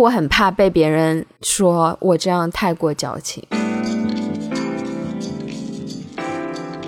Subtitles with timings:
[0.00, 3.44] 我很怕被别人说我这样太过矫情。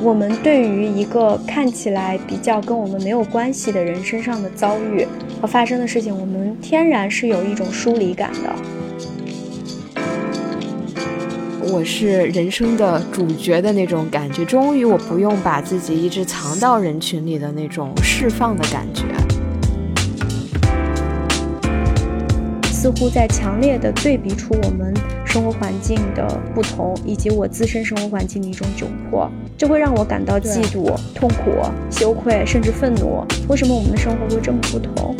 [0.01, 5.07] 我们对于一个看起来比较跟我们没有关系的人身上的遭遇
[5.43, 8.51] 和发生的事情，我们天然是有一种疏离感的。
[11.71, 19.05] 我是人生的主角的那种感觉，终于我不用把自己一直藏到人群里的那种释放的感觉。
[22.83, 24.93] 似乎在强烈的对比出我们
[25.25, 31.63] 生活环境的不同，以及我自身生活环境的一种窘迫，这会让我感到嫉妒、痛苦、
[31.93, 33.25] 羞愧，甚至愤怒。
[33.49, 35.15] 为什么我们的生活会这么不同？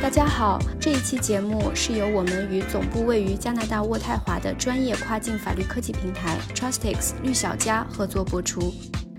[0.00, 8.72] 大家好，这一期节目是由我们与总部位于加拿大渥太华的专业跨境法律科技平台 Trustix 绿小家合作播出。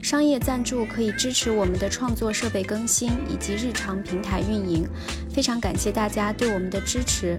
[0.08, 4.88] 商业赞助可以支持我们的创作设备更新以及日常平台运营，
[5.30, 7.38] 非常感谢大家对我们的支持。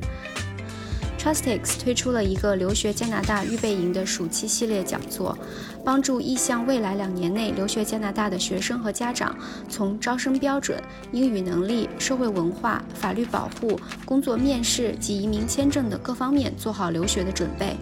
[1.18, 5.38] Trustix 推出了一个留学加拿大预备营的暑期系列讲座，
[5.82, 9.34] 帮助意向未来两年内留学加拿大的学生和家长，
[9.70, 10.78] 从招生标准、
[11.10, 17.74] 英语能力、社会文化、法律保护、工作面试及移民签证等各方面做好留学的准备。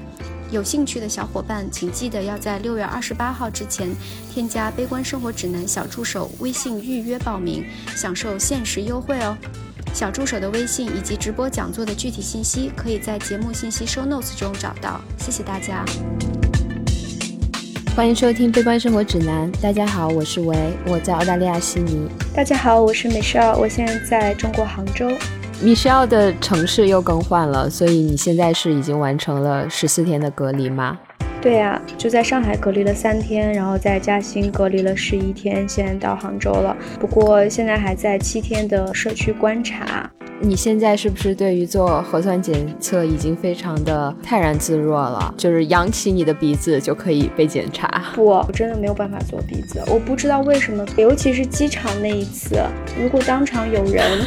[0.50, 3.88] 有兴趣的小伙伴，请记得要在六月二十八号之前
[4.32, 7.64] 添加“悲观生活指南”小助手微信预约报名，
[7.96, 9.36] 享受限时优惠哦。
[9.92, 15.00] 小助手的微信以及直播讲座的具体信息，可以在节目信息 show notes 中找到。
[15.18, 15.84] 谢谢大家，
[17.96, 19.52] 欢迎收听《悲观生活指南》。
[19.60, 22.08] 大家好，我是维，我在澳大利亚悉尼。
[22.32, 25.10] 大家好，我是 Michelle，我现在在中国杭州。
[25.62, 30.98] Michelle 的城市又更换了，所以你现在是已经完成了十四天的隔离吗？
[31.40, 36.76] 对呀，就在上海隔离了三天，然后在嘉兴隔离了十一天，现在到杭州了。
[37.00, 40.10] 不过现在还在七天的社区观察。
[40.40, 45.34] 你现在是不是对于做核酸检测已经非常的泰然自若了？
[45.38, 47.88] 就是扬起你的鼻子就可以被检查？
[48.14, 49.82] 不，我真的没有办法做鼻子。
[49.86, 52.60] 我不知道为什么，尤其是机场那一次，
[53.00, 54.20] 如果当场有人。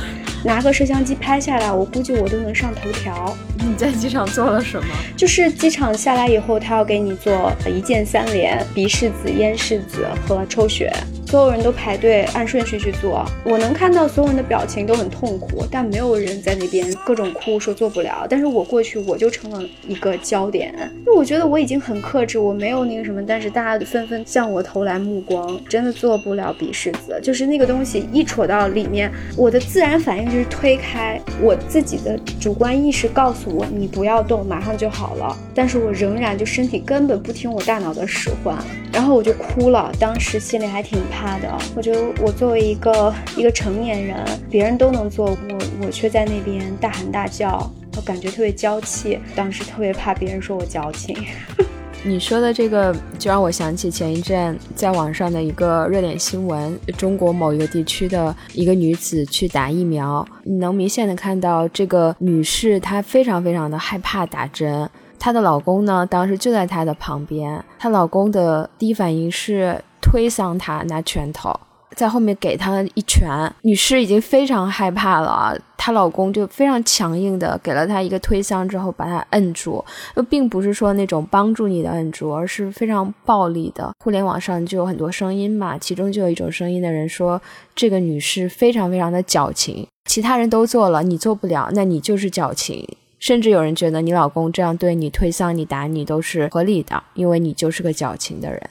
[0.43, 3.35] 拿个摄像机拍下来，我估计我都能上头条。
[3.57, 4.87] 你在机场做了什么？
[5.17, 10.91] 就是机场下来以后，他要给你做一键三连：鼻拭子、咽拭子和抽血。
[11.29, 18.25] 所有人都排队按顺序去做，我能看到所有人的表情都很痛苦，但没有人在那边各种哭说做不了。
[18.27, 20.73] 但是我过去我就成了一个焦点，
[21.05, 38.57] 因为我觉得我已经很克制，我没有那个什么，但是大家纷纷向我投来目光，真的做不了鼻拭子，就是那个东西一戳到里面，我的自然反应就是推开，我自己的主观意识告诉我你不要动，马上就好了，但是我仍然就身体根本不听我大脑的使唤，
[38.91, 40.97] 然后我就哭了，当时心里还挺。
[41.19, 49.19] 怕的，我觉得我作为一个一个成年人，别人都能做，我我却在那边大喊大叫，我感觉特别娇气。
[49.35, 51.17] 当时特别怕别人说我矫情。
[52.05, 69.83] 你说的这个就让我想起前一阵在网上的一个热点新闻：中国某一个地区的一个女子去打疫苗，你能明显的看到这个女士她非常非常的害怕打针，她的老公呢当时就在她的旁边，她老公的第一反应是。
[70.01, 71.57] 推搡她，拿拳头
[71.95, 73.27] 在后面给她一拳。
[73.63, 79.83] 女士已经非常害怕了，她老公就非常强硬的给了她一个推搡之后，把她摁住。
[80.15, 83.91] 又并不是说那种帮助你的摁住，而是非常暴力的。
[84.03, 87.41] 互联网上就有很多声音嘛，其中就有一种声音的人说，
[87.75, 92.87] 这个女士非常非常的矫情，其他人都做了，你做不了，那你就是矫情。
[93.19, 98.61] 甚至有人觉得你老公这样对你推搡你打你都是合理的，因为你就是个矫情的人。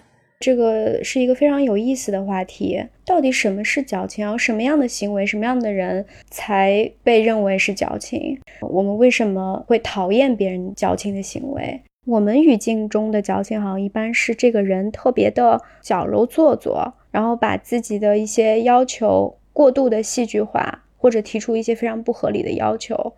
[0.41, 4.25] 这个是一个非常有意思的话题，到底什么是矫情？
[4.25, 8.39] 然后什么样的行为、什么样的人才被认为是矫情？
[8.61, 11.81] 我们为什么会讨厌别人矫情的行为？
[12.07, 23.15] 我们语境中的矫情，好像一般是这个人特别的矫揉做作，然后把自己的一些要求过度的戏剧化，或者提出一些非常不合理的要求。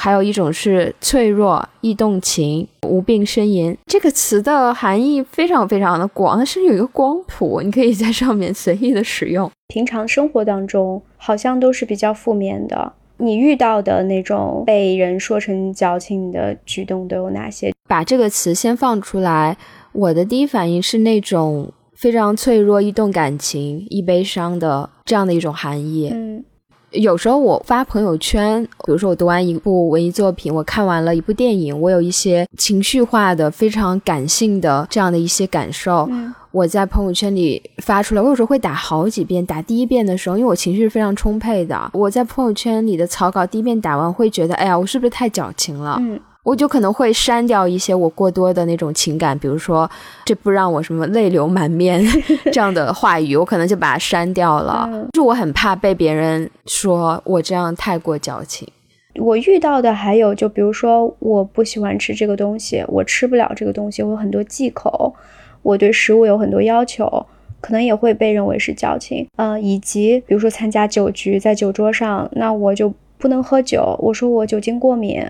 [0.00, 3.76] 还有一种是脆弱、易动情、无病呻吟。
[3.86, 9.50] 这个词的含义非常非常的广，它甚至有一个光谱，你可以在上面随意的使用。
[9.68, 12.92] 平常生活当中好像都是比较负面的。
[13.18, 17.72] 你遇到的那种被人说成矫情的举动都有哪些？
[17.88, 19.56] 把这个词先放出来，
[19.92, 26.10] 我的第一反应是那种非常脆弱、易动感情、易悲伤的这样的一种含义。
[26.12, 26.44] 嗯。
[26.92, 36.08] 有时候我发朋友圈，比如说我读完一部文艺作品，我看完了一部电影，我有一些情绪化的、非常感性的这样的一些感受，
[36.50, 38.20] 我在朋友圈里发出来。
[38.20, 45.96] 我有时候会打好几遍，打第一遍的时候，因为我情绪是非常充沛的，我在朋友圈里的草稿第一遍打完，会觉得，哎呀，我是不是太矫情了？
[46.00, 46.20] 嗯。
[46.44, 49.88] 我就可能会删掉一些我过多的那种情感，比如说
[50.24, 52.04] 这不让我什么泪流满面
[52.52, 55.08] 这样的话语，我可能就把它删掉了。
[55.12, 58.68] 就我很怕被别人说我这样太过矫情。
[59.16, 65.14] 我遇到的还有，就比如说我不喜欢吃这个东西，我吃不了这个东西，我有很多忌口，
[65.62, 67.26] 我对食物有很多要求，
[67.60, 69.28] 可能也会被认为是矫情。
[69.36, 75.24] 嗯，以及比如说参加酒局，在酒桌上，那我就不能喝酒，我说我酒精过敏。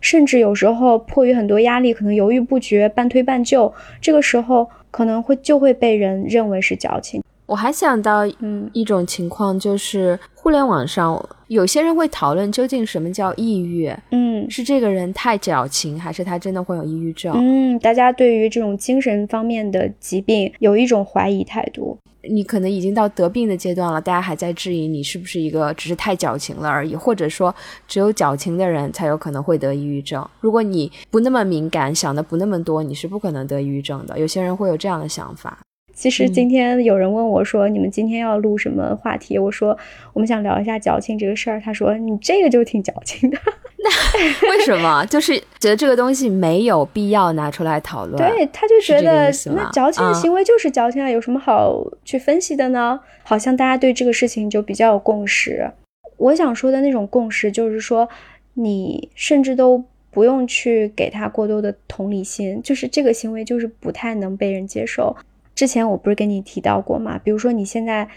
[0.00, 7.22] 甚至有时候迫于很多压力，可能犹豫不决、半推半就，这个时候可能会就会被人认为是矫情。
[7.46, 17.34] 我还想到，嗯，一种情况就是互联网上有些人会讨论究竟什么叫抑郁，嗯，是这个人太矫情，还是他真的会有抑郁症？
[17.36, 21.98] 嗯，大家对于这种精神方面的疾病有一种怀疑态度。
[22.22, 27.54] 你可能已经到得病的阶段了，大家还在质疑你是不是一个只是太矫情了而已，或者说
[27.88, 30.26] 只有矫情的人才有可能会得抑郁症。
[30.40, 34.18] 如果你不那么敏感，想的不那么多，你是不可能得抑郁症的。
[34.18, 35.58] 有些人会有这样的想法。
[36.00, 39.76] 其实今天有人问我说：“你们今天要录什么话题？”我说
[40.14, 43.36] ：“我们想聊一下矫情这个事儿。”他说：“你这个就挺矫情的。
[43.76, 45.04] ”那为什么？
[45.04, 48.16] 就是觉得这个东西没有必要拿出来讨论。
[48.16, 52.98] 对，他就觉得那矫情的行为就是矫情啊，有什么好去分析的呢？
[53.22, 55.70] 好像大家对这个事情就比较有共识。
[56.16, 58.08] 我想说的那种共识，就是说
[58.54, 65.14] 你甚至都不用去给他过多的同理心，就是这个行为就是不太能被人接受。
[65.60, 67.20] 之前我不是跟你提到过吗？
[67.22, 68.08] 比如说你现在，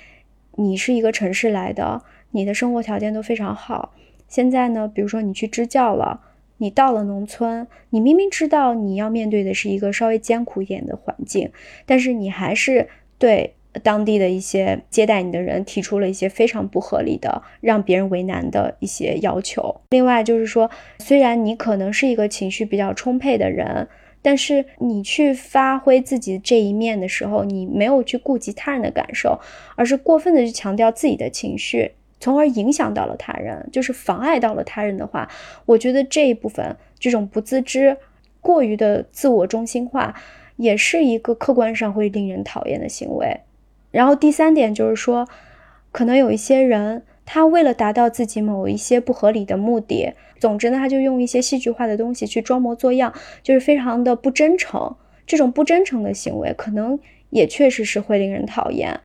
[0.56, 2.01] 你是一个城市来的，
[2.31, 3.94] 你的生活条件都非常好。
[4.30, 6.22] 现在呢，比如说你去支教了，
[6.60, 11.51] 你到了农村，你明明知道你要面对的是一个稍微艰苦一点的环境，
[11.86, 12.88] 但是你还是
[13.18, 19.81] 对当地的一些接待你的人提出了一些非常不合理的、让别人为难的一些要求。
[19.89, 23.89] 另外就是说，虽然你可能是一个情绪比较充沛的人。
[24.24, 29.40] 但是你去发挥自己这一面的时候，你没有去顾及他人的感受，
[29.75, 35.30] 而是过分的去强调自己的情绪，从而影响到了他人，就是妨碍到了他人的话，
[35.66, 37.98] 我觉得这一部分这种不自知、
[38.42, 40.16] 过于的自我中心化，
[40.56, 43.42] 也是一个客观上会令人讨厌的行为。
[43.92, 45.28] 然后第三点就是说，
[45.92, 47.04] 可能有一些人。
[47.25, 50.12] 他为了达到自己某一些不合理的目的，
[50.44, 54.94] 总之呢，他就用一些戏剧化的东西去装模作样，就是非常的不真诚。
[55.25, 57.00] 这种不真诚的行为，可能
[57.30, 59.00] 也确实是会令人讨厌。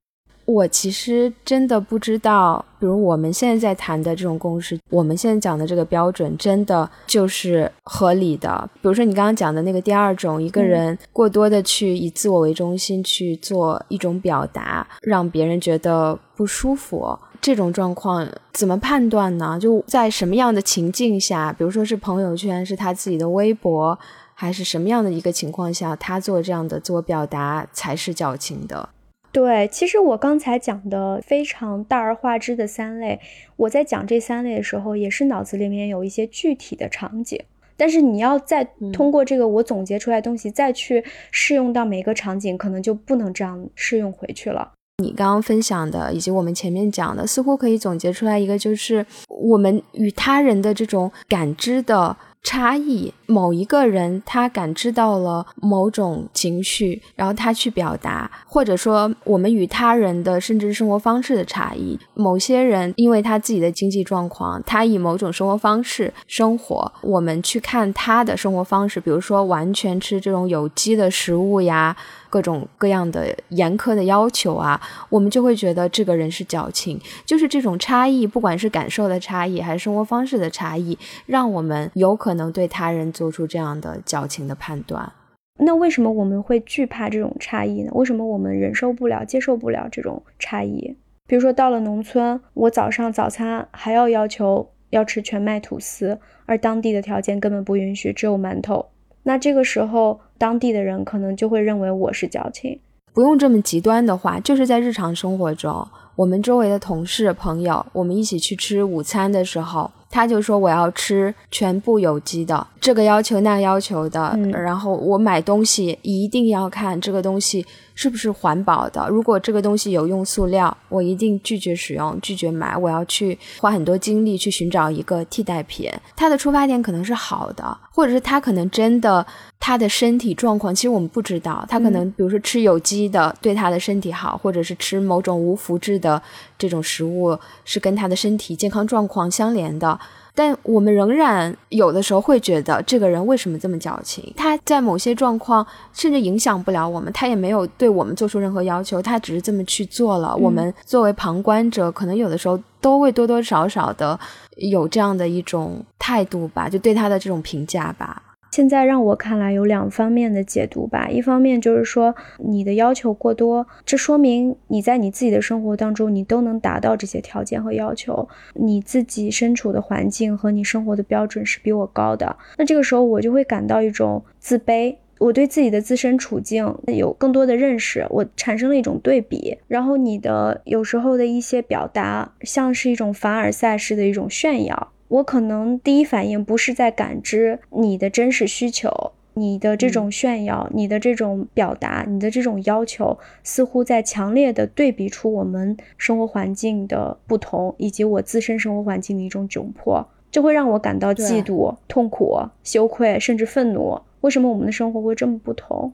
[0.46, 8.69] 我其实真的不知道，比如我们现在在谈的这种共识，我们现在讲的这个标准，真的就是合理的。
[8.82, 17.17] 比如说你刚刚讲的那个第二种，一个人过多的去以自我为中心去做一种表达，让别人觉得不舒服。
[17.40, 19.58] 这种状况怎么判断呢？
[19.61, 23.99] 就在什么样的情境下，比如说是朋友圈，是他自己的微博，
[24.35, 28.88] 还是什么样的一个情况下，他做这样的自我表达才是矫情的？
[29.31, 33.20] 对，其实我刚才讲的非常大而化之的三类，
[33.56, 37.38] 我在讲这三类的时候，也是脑子里面有一些具体的场景，
[37.76, 44.73] 但是你要再通过这个我总结出来东西，再去适用到每个场景，可能就不能这样适用回去了。
[45.00, 52.17] 你刚刚分享的，以及我们前面讲的，似乎可以总结出来一个，就是我们与他人的这种感知的。
[52.44, 61.99] 差异，某一个人他感知到了某种情绪，然后他去表达，或者说我们与他人的甚至生活方式的差异。
[62.15, 71.94] 某些人因为他自己的经济状况，他以某种生活方式生活，我们去看他的生活方式，比如说完全吃这种有机的食物呀。
[72.31, 77.01] 各种各样的严苛的要求啊，我们就会觉得这个人是矫情。
[77.25, 85.13] 就是这种差异，不管是感受的差异，还是生活方式的差异，让我们有可能对他人做出这样的矫情的判断。
[85.61, 87.91] 那为什么我们会惧怕这种差异呢？
[87.94, 90.97] 为什么我们忍受不了、接受不了这种差异？
[91.27, 98.87] 比如说到了农村，我早上早餐还要要求要吃全麦吐司，而当地的条件根本不允许，只有馒头。
[99.22, 100.20] 那这个时候。
[100.39, 102.79] 当地的人可能就会认为我是矫情，
[103.13, 105.84] 不用这么极端的话，就是在日常生活中，
[106.15, 119.08] 我们周围的同事朋友，我们一起去吃午餐的时候，他就说我要吃全部有机的，这个要求那要求的，嗯然后我买东西一定要看这个东西是不是环保的。
[119.08, 122.77] 如果这个东西有用塑料，我一定拒绝使用，拒绝买。
[122.77, 125.91] 我要去花很多精力去寻找一个替代品。
[126.15, 129.26] 他的出发点可能是好的，或者是他可能真的
[129.58, 131.67] 他的身体状况，其实我们不知道。
[131.69, 136.22] 他可能比如说吃有机的对他的身体好，或者是吃某种无麸质的
[136.56, 139.98] 这种食物是跟他的身体健康状况相连的。
[140.39, 144.33] 但我们仍然有的时候会觉得这个人为什么这么矫情？
[144.37, 150.37] 他在某些状况甚至影响不了我们，他也没有对我们做出任何要求，他只是这么去做了。
[150.37, 154.17] 我们作为旁观者，可能有的时候都会多多少少的
[154.59, 158.23] 有这样的一种态度吧，就对他的这种评价吧。
[158.50, 174.96] 现在让我看来有两方面的解读吧，一方面就是说你的要求过多，这说明你在你自己的生活当中你都能达到这些条件和要求，你自己身处的环境和你生活的标准是比我高的，那这个时候我就会感到一种自卑。
[175.20, 184.93] 我对自己的自身处境有更多的认识，我产生了一种对比，然后你的有时候的一些表达像是一种凡尔赛式的一种炫耀。
[185.08, 203.98] 我可能第一反应不是在感知你的真实需求，你的这种炫耀，你的这种表达，你的这种要求，似乎在强烈的对比出我们生活环境的不同，以及我自身生活环境的一种窘迫，这会让我感到嫉妒、痛苦、羞愧，甚至愤怒。
[204.20, 205.93] 为什么我们的生活会这么不同？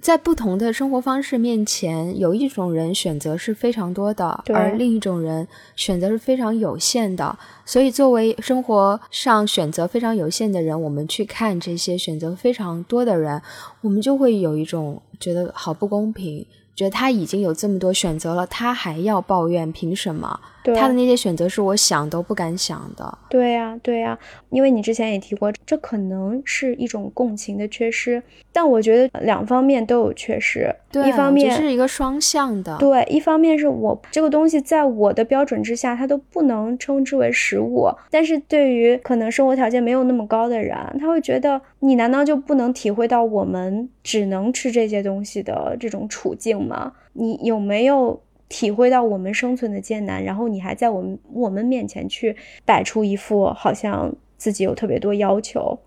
[0.00, 5.46] 在不同的生活方式面前，有一种人选择是非常多的，而另一种人
[5.76, 7.38] 选择是非常有限的。
[7.66, 13.42] 所以，作为生活上选择非常有限的人，我们去看这些选择非常多的人，
[13.82, 20.40] 我们就会有一种觉得好不公平，觉得他已经有这么多选择了，他还要抱怨，凭什么？
[20.64, 23.18] 对他的那些选择是我想都不敢想的。
[23.28, 24.16] 对呀、对呀、
[24.50, 30.72] 因为你之前也提过，这可能是一种共情的缺失，但我觉得两方面都有缺失。
[30.92, 32.78] 对，一方面这是一个双向的。
[32.78, 46.92] 对，一方面是我这个东西在我的标准之下，它都不能称之为食物，但是对于可能生活条件没有那么高的人，他会觉得你难道就不能体会到我们只能吃这些东西的这种处境吗？
[47.12, 48.20] 你有没有？
[48.48, 55.78] 体会到我们生存的艰难，然后你还在我们我们面前去摆出一副好像自己有特别多要求，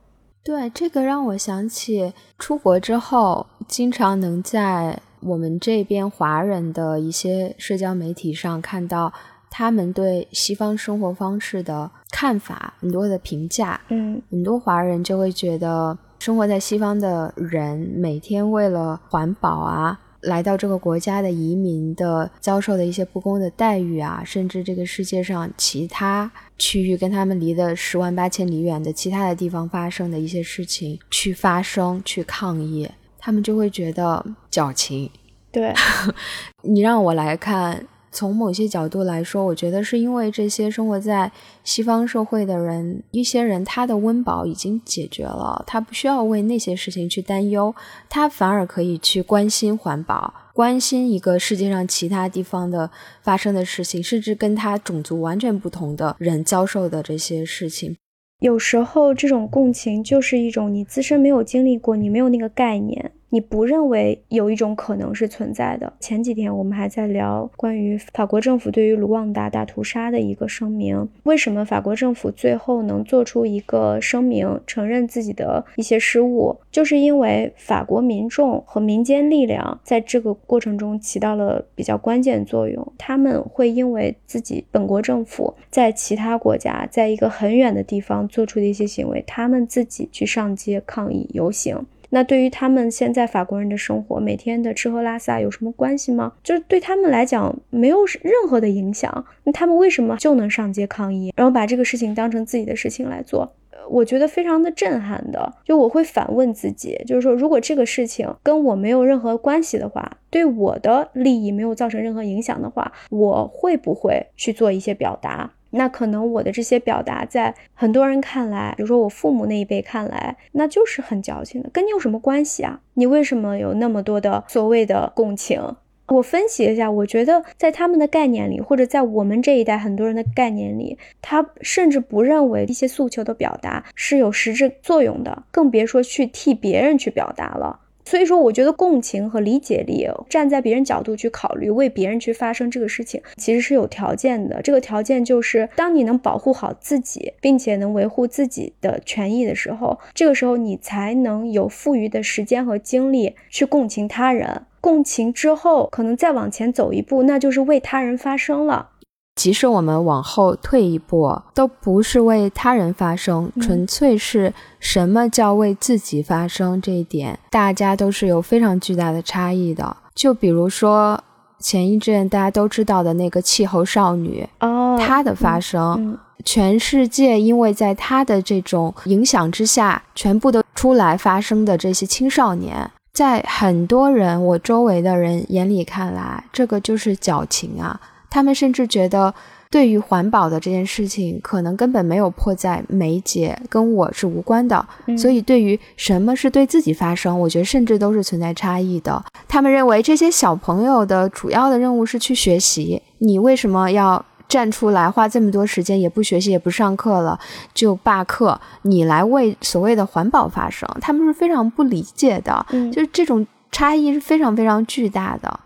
[0.44, 9.14] 对，这个让我想起出国之后，经常能在我们这边华人的一些社交媒体上看到
[9.52, 13.80] 他们对西方生活方式的看法，很多的评价。
[13.90, 35.10] 嗯很多华人就会觉得，生活在西方的人每天为了环保啊，来到这个国家的移民的遭受的一些不公的待遇啊，甚至这个世界上其他区域跟他们离的十万八千里远的其他的地方发生的一些事情去发声、去抗议，他们就会觉得矫情。
[35.52, 35.74] 对，
[36.64, 41.30] 你让我来看，从某些角度来说，我觉得是因为这些生活在
[41.66, 47.76] 西方社会的人，一些人他的温饱已经解决了，他不需要为那些事情去担忧，
[48.08, 52.90] 他反而可以去关心环保，关心一个世界上其他地方的
[53.22, 57.98] 发生的事情，甚至跟他种族完全不同的人遭受的这些事情。
[58.40, 65.92] 有时候这种共情就是一种你自身没有经历过，你没有那个概念，你不认为有一种可能是存在的。
[66.00, 82.94] 前几天我们还在聊关于法国政府对于卢旺达大屠杀的一个声明，为什么法国政府最后能做出一个声明，承认自己的一些失误，就是因为法国民众和民间力量在这个过程中起到了比较关键作用。
[82.98, 91.86] 他们会因为自己本国政府在其他国家，在一个很远的地方做出的一些行为，他们自己去上街抗议游行。
[92.10, 96.34] 那对于他们现在法国人的生活，每天的吃喝拉撒有什么关系吗？
[96.44, 99.26] 就是对他们来讲没有任何的影响。
[99.44, 103.52] 那他们为什么就能上街抗议，然后把这个事情当成自己的事情来做？
[103.88, 115.52] 我觉得非常的震撼的，就我会反问自己，就是说，如果这个事情跟我没有任何关系的话，对我的利益没有造成任何影响的话，我会不会去做一些表达？
[115.76, 122.80] 那可能我的这些表达，在很多人看来，比如说我父母那一辈看来，那就是很矫情的，跟你有什么关系啊？
[122.94, 125.76] 你为什么有那么多的所谓的共情？
[126.08, 137.80] 我分析一下，我觉得在他们的概念里，或者在我们这一代很多人的概念里，他甚至不认为一些诉求的表达是有实质作用的，更别说去替别人去表达了。
[138.06, 144.62] 所以说，我觉得共情和理解力，站在别人角度去考虑，为别人去发生这个事情，其实是有条件的。
[144.62, 154.62] 这个条件就是，当你能保护好自己，并且能维护自己的权益的时候，这个时候你才能有富余的时间和精力去共情他人。
[154.80, 158.92] 共情之后，可能再往前走一步，那就是为他人发声了。
[159.36, 166.82] 即使我们往后退一步，都不是为他人发声，纯粹是什么叫为自己发声。
[166.82, 169.98] 这一点，大家都是有非常巨大的差异的。
[170.14, 171.22] 就比如说
[171.60, 188.00] 前一阵大家都知道的那个气候少女，哦，她的发声，全世界因为在她的这种影响之下，全部都出来发声的这些青少年，在很多人我周围的人眼里看来，这个就是矫情啊。
[188.36, 189.34] 他们甚至觉得，
[189.72, 194.86] 对于环保的这件事情，可能根本没有迫在眉睫，跟我是无关的。
[195.18, 199.24] 所以，对于什么是对自己发声，我觉得甚至都是存在差异的。
[199.48, 207.40] 他们认为这些小朋友的主要的任务是去学习，你为什么要站出来花这么多时间，也不学习，也不上课了，
[207.74, 208.60] 就罢课？
[208.82, 212.66] 你来为所谓的环保发声，他们是非常不理解的。
[212.92, 215.58] 就是这种差异是非常非常巨大的。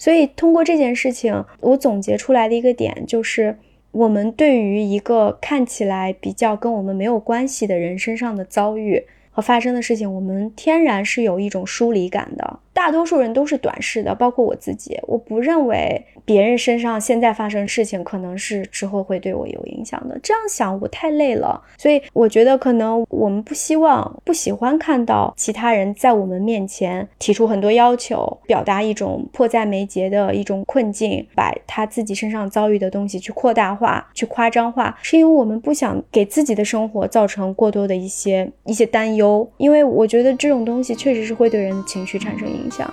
[0.00, 3.58] 所以，通过这件事情，我总结出来的一个点就是，
[3.92, 12.60] 我们对于一个看起来比较跟我们没有关系的人身上的遭遇和发生的事情，我们天然是有一种疏离感的。
[12.72, 14.98] 大多数人都是短视的，包括我自己。
[15.02, 20.18] 我不认为别人身上现在发生事情，可能是之后会对我有影响的。
[20.22, 21.60] 这样想，我太累了。
[21.76, 39.48] 所以我觉得，可能我们不希望、不喜欢看到其他人在我们面前提出很多要求，表达一种迫在眉睫的一种困境，把他自己身上遭遇的东西去扩大化、去夸张化，是因为我们不想给自己的生活造成过多的一些一些担忧。
[39.56, 42.59] 因为我觉得这种东西确实是会对人的情绪产生影。
[42.60, 42.92] 影响，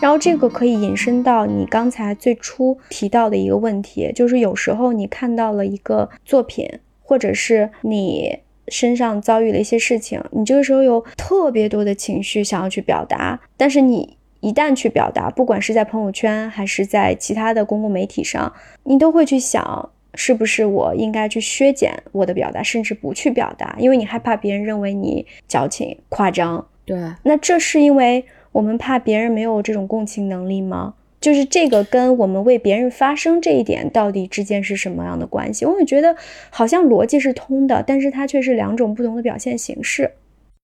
[0.00, 6.68] 然后这个可以引申到你刚才最初提到的一个问题，就是有时候你看到了一个作品，
[7.02, 18.52] 或者是你身上遭遇了一些事情，你这个时候有特别多的情绪想要去表达，但是你一旦去表达，不管是在朋友圈还是在其他的公共媒体上，
[18.84, 19.90] 你都会去想。
[20.14, 26.66] 是不是我应该去削减我的表达，甚至不去表达，因为你害怕别人认为你矫情、夸张。
[26.84, 30.94] 对，那这是因为我们怕别人没有这种共情能力吗？
[31.20, 35.64] 就是这个跟我们为别人发声这一点到底之间是什么样的关系？
[35.64, 36.14] 我也觉得
[36.50, 40.10] 好像逻辑是通的，但是它却是两种不同的表现形式。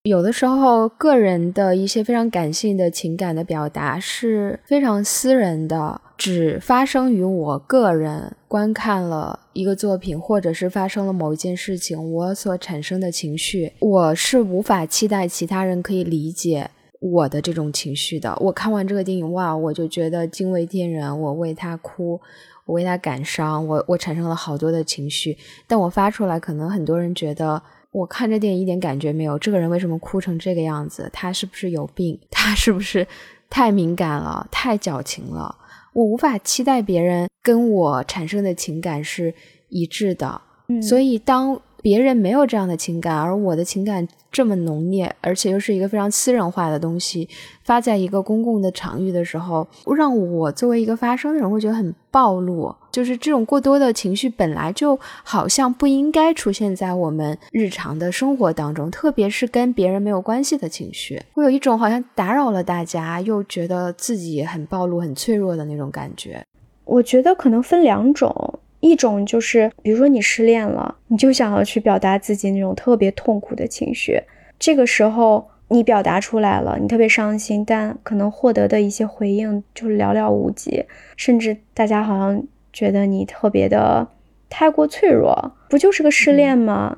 [0.03, 18.37] 有的时候，个人的一些非常感性的情感的表达是非常私人的，只发生于我个人观看了一个作品，或者是发生了某一件事情，我所产生的情绪，我是无法期待其他人可以理解我的这种情绪的。
[18.39, 22.21] 我看完这个电影，哇，我就觉得惊为天人，我为他哭，
[22.65, 27.59] 我为他感伤，我我产生了好多的情绪，但我发出来，可能很多人觉得。
[27.91, 31.09] 我看这电影一点感觉没有，这个人为什么哭成这个样子？
[31.11, 32.17] 他是不是有病？
[32.29, 33.05] 他是不是
[33.49, 34.47] 太敏感了？
[34.51, 35.53] 太矫情了？
[35.93, 39.33] 我无法期待别人跟我产生的情感是
[39.69, 40.41] 一致的，
[40.81, 41.61] 所以当。
[41.83, 47.27] 别人没有这样的情感，而我的情感这么浓烈，而且又是一个非常私人化的东西，
[47.63, 52.75] 发在一个公共的场域的时候，让我作为一个发声的人会觉得很暴露。
[52.91, 66.43] 就是这种过多的情绪本来就好像不应该出现在我们日常的生活当中，特别是跟别人没有关系的情绪，会有一种好像打扰了大家，又觉得自己很暴露、很脆弱的那种感觉。
[66.85, 68.59] 我觉得可能分两种。
[68.83, 74.19] 一种就是，比如说你失恋了，你就想要去表达自己那种特别痛苦的情绪，
[74.57, 80.83] 这个时候你表达出来了，你特别伤心，但可能获得的一些回应就寥寥无几，
[81.15, 84.07] 甚至大家好像觉得你特别的
[84.49, 86.97] 太过脆弱，不就是个失恋吗？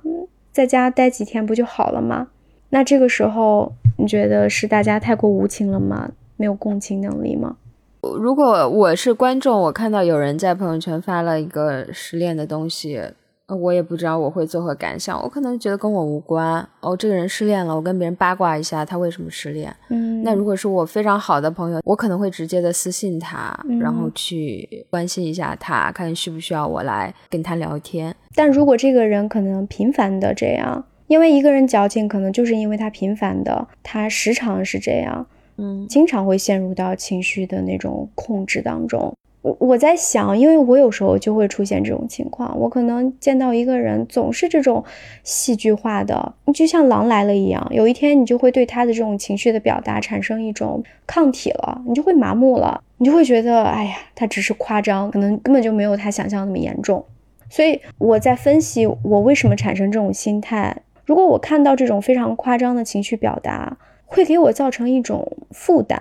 [0.51, 2.27] 在家待几天不就好了吗？
[2.69, 6.11] 那这个时候你觉得是大家太过无情了吗？
[6.37, 7.57] 没有共情能力吗？
[8.01, 13.01] 如果我是观众，我看到有人在朋友圈发了一个失恋的东西，
[13.47, 15.21] 我也不知道我会作何感想。
[15.21, 16.67] 我可能觉得跟我无关。
[16.79, 19.75] 哦，这个人失恋了，我跟别人八卦一下他为什么失恋。
[19.89, 28.15] 嗯，那如果是我非常好的朋友，我可能会直接的私信他，然后去关心一下他，看需不需要我来跟他聊天。
[28.33, 35.27] 但如果这个人可能频繁的这样，因为一个人矫情，可能就是因为他频繁的，他时常是这样。
[35.57, 39.13] 嗯，经常会陷入到情绪的那种控制当中。
[39.43, 44.83] 我我在想，因为我有时候就会出现这种情况，我可能见到一个人总是这种
[45.21, 57.03] 戏剧化的，就像狼来了一样，有一天你就会对他的这种情绪的表达产生一种抗体了，你就会麻木了，你就会觉得，哎呀，他只是夸张，可能根本就没有他想象那么严重。
[57.49, 60.75] 所以我在分析我为什么产生这种心态。
[61.05, 65.99] 如果我看到这种非常夸张的情绪表达，会给我造成一种负担。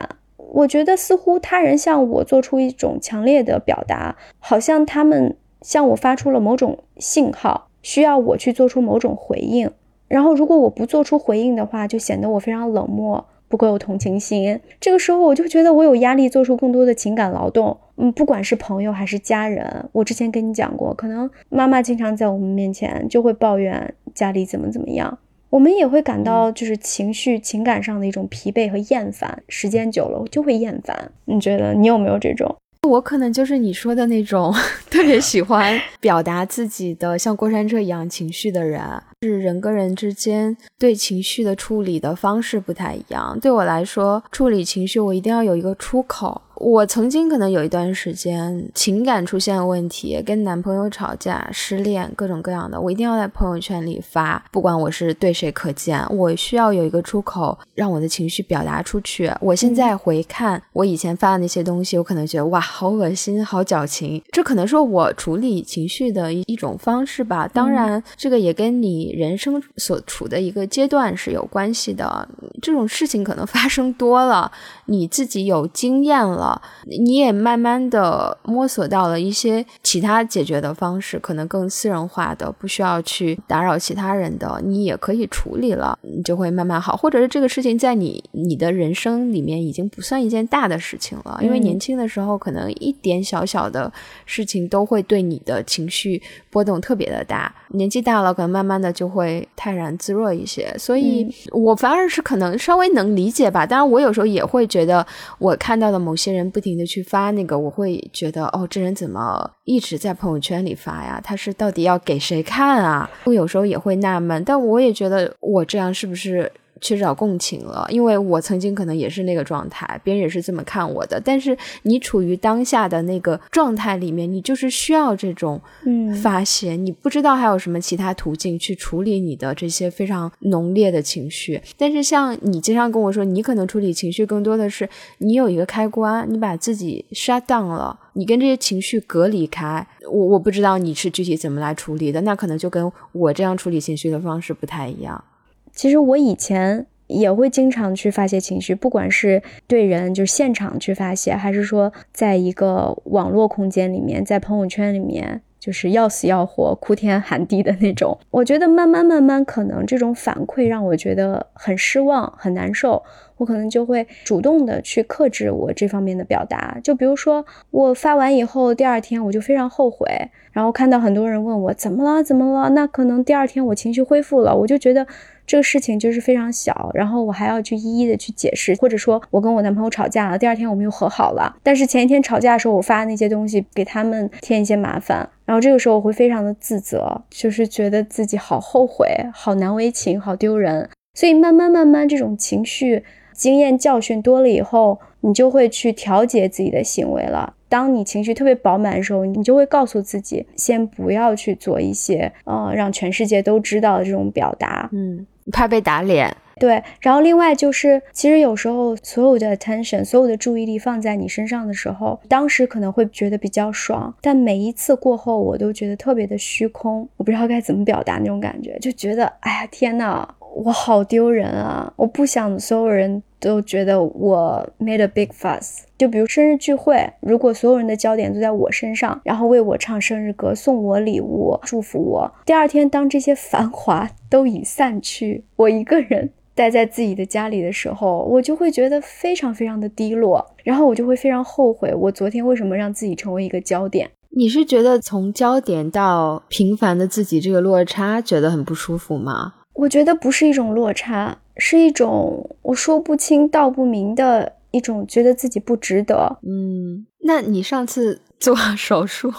[0.53, 9.71] 我觉得似乎他人向我做出一种强烈的表达，好像他们向我发出了某种信号，需要我去做出某种回应。
[10.09, 14.61] 然后如果我不做出回应的话，就显得我非常冷漠，不够有同情心。
[14.79, 17.79] 这个时候我就觉得我有压力做出更多的情感劳动。
[17.97, 25.19] 嗯，不管是朋友还是家人，我之前跟你讲过，可能妈妈经常在我们面前就会抱怨家里怎么怎么样。
[25.53, 31.13] 我们也会感到就是情绪、情感上的一种疲惫和厌烦，时间久了就会厌烦。
[31.27, 32.57] 你觉得你有没有这种？
[32.89, 34.51] 我可能就是你说的那种
[34.91, 38.81] 特别喜欢表达自己的像过山车一样情绪的人。
[39.23, 43.39] 是人跟人之间对情绪的处理的方式不太一样。
[43.41, 46.43] 对我来说，处理情绪我一定要有一个出口。
[46.57, 59.33] 我曾经可能有一段时间情感出现问题，跟男朋友吵架、失恋，各种各样的，我一定要在朋友圈里发，不管我是对谁可见，我需要有一个出口，让我的情绪表达出去。
[59.41, 64.23] 我现在回看我以前发的那些东西，我可能觉得哇，好恶心，好矫情。
[64.31, 67.49] 这可能是我处理情绪的一一种方式吧。
[67.49, 72.29] 当然，这个也跟你人生所处的一个阶段是有关系的。
[72.61, 74.51] 这种事情可能发生多了，
[74.87, 76.61] 你自己有经验了。
[76.87, 86.97] 你也慢慢的摸索到了一些其他解决的方式，可能更私人化的，不需要去打扰其他人的，你也可以处理了，你就会慢慢好。
[86.97, 93.93] 或者是这个事情在你你的人生里面已经不算一件大的事情了，因为年轻的时候可能一点小小的
[94.25, 100.73] 事情都会对你的情绪波动特别的大，年纪大了可能慢慢的就会泰然自若一些。
[100.79, 103.67] 所以我反而是可能稍微能理解吧。
[103.67, 105.05] 当然我有时候也会觉得
[105.39, 106.43] 我看到的某些人。
[106.53, 111.19] 不停的去发那个，我会觉得哦，这人怎么一直在朋友圈里发呀？
[111.25, 113.11] 他是到底要给谁看啊？
[113.25, 116.53] 我有时候也会纳闷，但我也觉得我这样是不是？
[116.83, 121.19] 缺少共情了，因为我曾经可能也是那个状态，别人也是这么看我的。
[121.25, 131.63] 但是你处于当下的那个状态里面，你就是需要这种嗯发泄，你不知道还有什么其他途径去处理你的这些非常浓烈的情绪。
[131.79, 139.87] 但是像你经常跟我说，你可能处理情绪更多的是你有一个开关，你把自己 shut down 了，你跟这些情绪隔离开。
[140.11, 145.23] 我我不知道你是具体怎么来处理的，那可能就跟我这样处理情绪的方式不太一样。
[145.73, 158.17] 其实我以前也会经常去发泄情绪，不管是对人，就是现场去发泄，还是说在一个网络空间里面，在朋友圈里面，就是要死要活、哭天喊地的那种。
[158.31, 163.03] 我觉得慢慢慢慢，可能这种反馈让我觉得很失望、很难受，
[163.37, 166.79] 我可能就会主动的去克制我这方面的表达。
[166.83, 170.07] 就比如说，我发完以后，第二天我就非常后悔，
[170.53, 175.07] 然后看到很多人问我怎么了，怎么了，那可能第二天我情绪恢复了，我就觉得。
[175.47, 197.55] 这个事情就是非常小，然后我还要去一一的去解释，或者说我跟我男朋友吵架了，第二天我们又和好了，但是前一天吵架的时候我发的那些东西给他们添一些麻烦，然后这个时候我会非常的自责，就是觉得自己好后悔、好难为情、好丢人，所以慢慢慢慢这种情绪经验教训多了以后，你就会去调节自己的行为了。
[197.69, 206.37] 当你情绪特别饱满的时候，你就会告诉自己，先不要去做一些呃让全世界都知道的这种表达，嗯，怕被打脸。
[206.57, 221.93] 对，然后另外就是，其实有时候所有的 attention，所有的注意力放在你身上的时候，当时可能会觉得比较爽，但每一次过后，我都觉得特别的虚空，我不知道该怎么表达那种感觉，就觉得，哎呀，天呐，我好丢人啊！
[221.97, 223.23] 我不想所有人。
[223.43, 225.81] 都觉得我 made a big fuss。
[225.99, 244.11] 就比如生日聚会，如果所有人的焦点都在我身上，然后为我唱生日歌、送我礼物、祝福我，第二天当这些繁华都已散去，我一个人待在自己的家里的时候，我就会觉得非常非常的低落，然后我就会非常后悔，我昨天为什么让自己成为一个焦点？
[244.35, 249.55] 你是觉得从焦点到平凡的自己这个落差觉得很不舒服吗？
[249.75, 251.39] 我觉得不是一种落差。
[251.57, 256.39] 是一种我说不清道不明的一种觉得自己不值得。
[256.43, 259.31] 嗯，那你上次做 手术，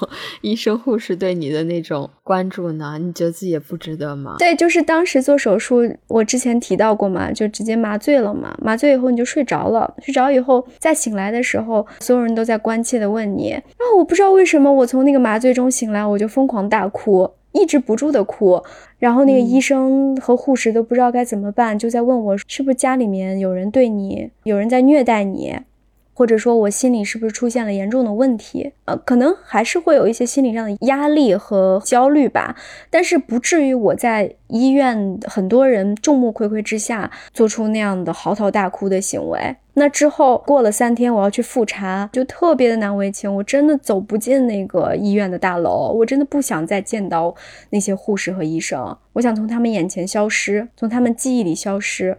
[0.41, 2.97] 医生护士对你的那种关注呢？
[3.02, 4.36] 你觉得自己也不值得吗？
[4.38, 8.56] 对，就是当时做手术，我之前提到过嘛，就直接麻醉了嘛。
[8.62, 13.49] 麻醉以后你就睡着了，睡着以后再醒来的时候，所有人都在关切的问你。
[13.49, 18.61] 然后我不知道为什么，我从那个麻醉中醒来，我就疯狂大哭，抑制不住的哭。
[18.99, 25.57] 然后那个医生和护士都不知道该怎么办，就在问我是不是家里面有人对你，有人在虐待你。
[26.13, 28.71] 或者说我心里是不是出现了严重的问题？
[28.86, 32.56] 呃，可能还是会有一些心理上的压力和焦虑吧，
[32.89, 39.56] 但是不至于我在医院很多人众目睽睽之下做出那样的嚎啕大哭的行为。
[39.76, 43.34] 那之后过了三天，我要去复查，就特别的难为情。
[43.34, 47.34] 我真的走不进那个医院的大楼，我真的不想再见到
[47.71, 52.15] 那些护士和医生，我想从他们眼前消失，从他们记忆里消失。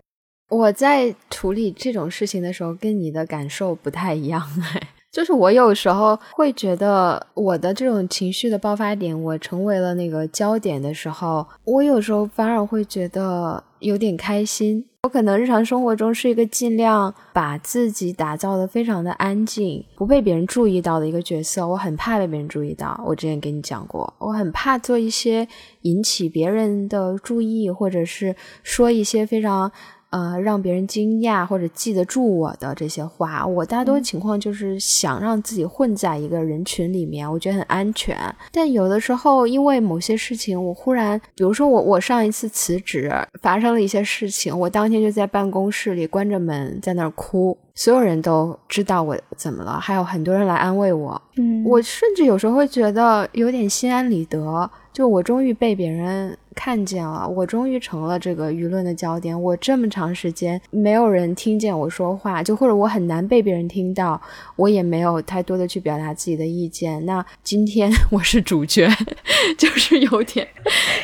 [0.54, 4.40] 我在处理这种事情的时候，跟你的感受不太一样
[4.74, 14.86] 哎， 就是我有时候会觉得我的这种情绪的爆发点，我成为了那个焦点的时候，我有时候反而会觉得有点开心。
[15.02, 21.68] 我可能日常生活中是一个尽量把自己打造的非常的安静，不被别人注意到的一个角色。
[21.68, 22.98] 我很怕被别人注意到。
[23.06, 25.46] 我之前跟你讲过，我很怕做一些
[25.82, 29.70] 引起别人的注意，或者是说一些非常。
[30.14, 38.16] 呃，让别人惊讶或者记得住我的这些话，我大多情况就是想让自己混在一个人群里面，我觉得很安全。
[38.52, 51.20] 但有的时候，因为某些事情，我忽然，比如说我我上一次辞职发生了一些事情，我当天就在办公室里关着门在那儿哭，所有人都知道我怎么了，还有很多人来安慰我。
[51.36, 56.36] 嗯，我甚至有时候会觉得有点心安理得，就我终于被别人。
[56.56, 59.42] 看见了，我终于成了这个舆论的焦点。
[59.42, 64.22] 我这么长时间没有人听见我说话，就或者我很难被别人听到，
[64.54, 67.04] 我也没有太多的去表达自己的意见。
[67.06, 68.88] 那今天我是主角，
[69.58, 70.46] 就是有点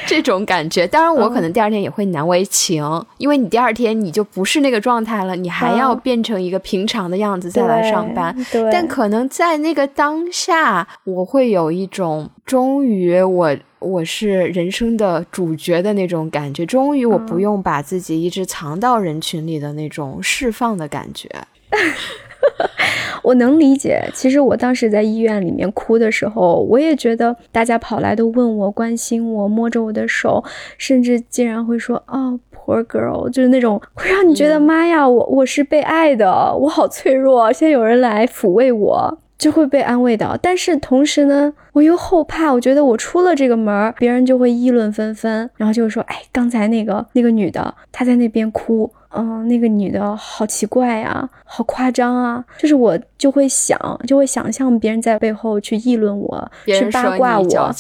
[0.07, 0.87] 这种感觉。
[0.87, 2.85] 当然，我可能第二天也会难为情，
[3.19, 8.35] 因为你第二天你就不是那个状态了，你还要变成一个平常的样子再来上班。
[8.73, 13.57] 但可能在那个当下，我会有一种终于我。
[13.81, 21.27] 我是人生的主角的那种感觉，终于我不用把自己一直藏到人群里的那种释放的感觉。
[23.23, 30.43] 我能理解，其实我当时在医院里面哭的时候，我也觉得大家跑来都问我、关心我、摸着我的手，
[30.79, 39.19] 甚至竟然会说：“哦，poor girl”，就是那种会让你觉得妈呀，我我是被爱的，我好脆弱，现在有人来抚慰我。
[39.41, 42.53] 就会被安慰到，但是同时呢，我又后怕。
[42.53, 57.75] 我觉得我出了这个门，别人就会议论纷纷，然后就会说：“哎，刚才那个那个女的，她在那边哭，嗯，那个女的好奇怪呀，好夸张啊。”就是我就会想，就会想象别人在背后去议论我，去八卦我。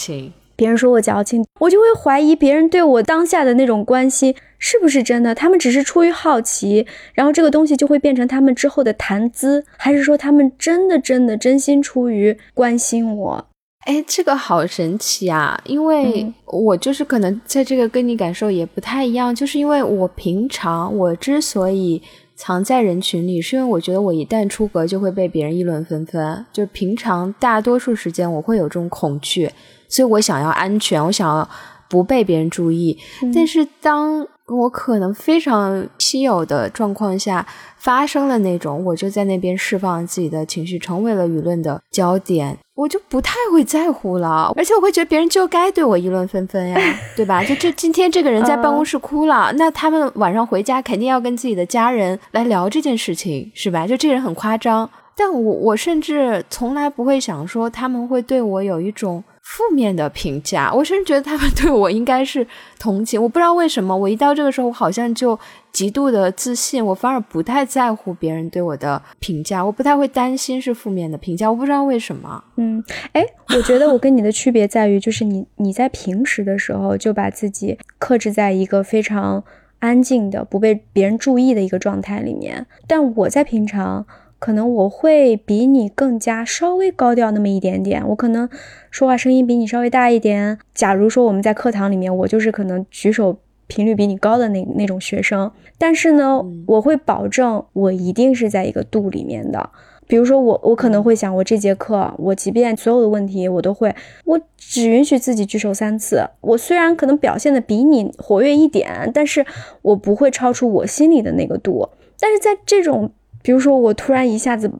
[0.60, 5.34] 别人说我矫情，我就会怀疑别人对我当下的那种关心是不是真的。
[5.34, 13.46] 他们只是出于好奇，然后这个东西就会变成他们之后的谈资，还是说他们真的真的真心出于关心我？
[13.86, 15.58] 哎，这个好神奇啊！
[15.64, 22.02] 因为我就是可能在这个跟你感受也不太一样，就是因为我平常我之所以
[22.36, 26.44] 藏在人群里，是因为我觉得我一旦出格就会被别人议论纷纷。
[26.52, 29.50] 就平常大多数时间我会有这种恐惧。
[29.90, 31.46] 所以我想要安全，我想要
[31.88, 32.96] 不被别人注意。
[33.34, 44.52] 但是当我可能非常稀有的状况下发生了那种，我就在那边释放自己的情绪，成为了舆论的焦点，我就不太会在乎了。
[44.56, 46.80] 而且我会觉得别人就该对我议论纷纷呀，
[47.16, 47.44] 对吧？
[47.44, 53.86] 就这今天这个人在办公室哭了，那他们晚上回家肯定要跟自己的家人来聊这件事情，是吧？
[53.86, 59.22] 就这个人很夸张，但我我甚至从来不会想说他们会对我有一种。
[59.50, 62.46] 负面的评价，我甚至觉得他们对我应该是
[62.78, 63.20] 同情。
[63.20, 65.36] 我不知道为什么，我一到这个时候，我好像就
[65.72, 71.50] 极度的自信，我反而不太在乎别人对我的评价，我不太会担心是负面的评价。
[71.50, 72.44] 我不知道为什么。
[72.58, 72.82] 嗯，
[73.12, 79.42] 哎，我觉得我跟你的区别在于，就是你你在平时的时候就把自己克制在一个非常
[79.80, 84.06] 安静的、不被别人注意的一个状态里面，但我在平常。
[84.40, 88.48] 可能我会比你更加稍微高调那么一点点，我可能
[88.90, 90.58] 说话声音比你稍微大一点。
[90.74, 93.36] 假如说我们在课堂里面，我就是可能举手
[93.68, 99.70] 频率比你高的那那种学生，但是呢，我会保证我一定是在一个度里面的。
[100.08, 106.28] 比如说我我可能会想，我这节课我即便所有的问题我都会，我只允许自己举手三次。
[106.40, 109.46] 我虽然可能表现的比你活跃一点，但是
[109.82, 111.90] 我不会超出我心里的那个度。
[112.18, 114.70] 但是在这种比如说，我突然一下子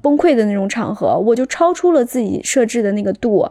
[0.00, 3.46] 崩溃的那种场合，我就超出了自己设置的那个度，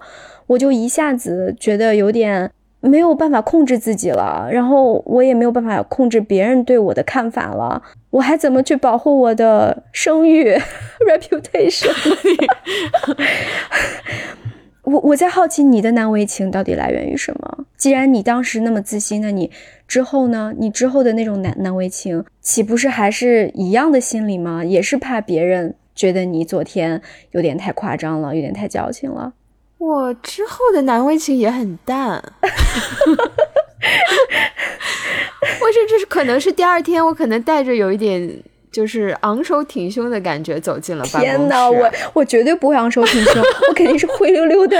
[0.47, 2.49] 我就一下子觉得有点
[2.79, 10.57] 没有办法控制自己了，然后我也没有办法控制别人对我的看法了，我还怎么去保护我的声誉
[11.07, 11.91] reputation？
[14.83, 17.65] 我我在好奇你的难为情到底来源于什么？
[17.77, 19.51] 既然你当时那么自信，那你
[19.87, 20.53] 之后呢？
[20.57, 24.63] 你之后的那种难难为情，岂不是还是一样的心理吗？
[24.65, 29.33] 也是怕别人觉得你昨天有点太夸张了，有点太矫情了。
[29.77, 32.51] 我之后的难为情也很淡， 我
[35.71, 38.43] 甚至是可能是第二天，我可能带着有一点。
[38.71, 41.25] 就是昂首挺胸的感觉走进了办公室。
[41.25, 44.77] 天哪，我我绝对不会昂首挺胸，我肯定是灰溜溜的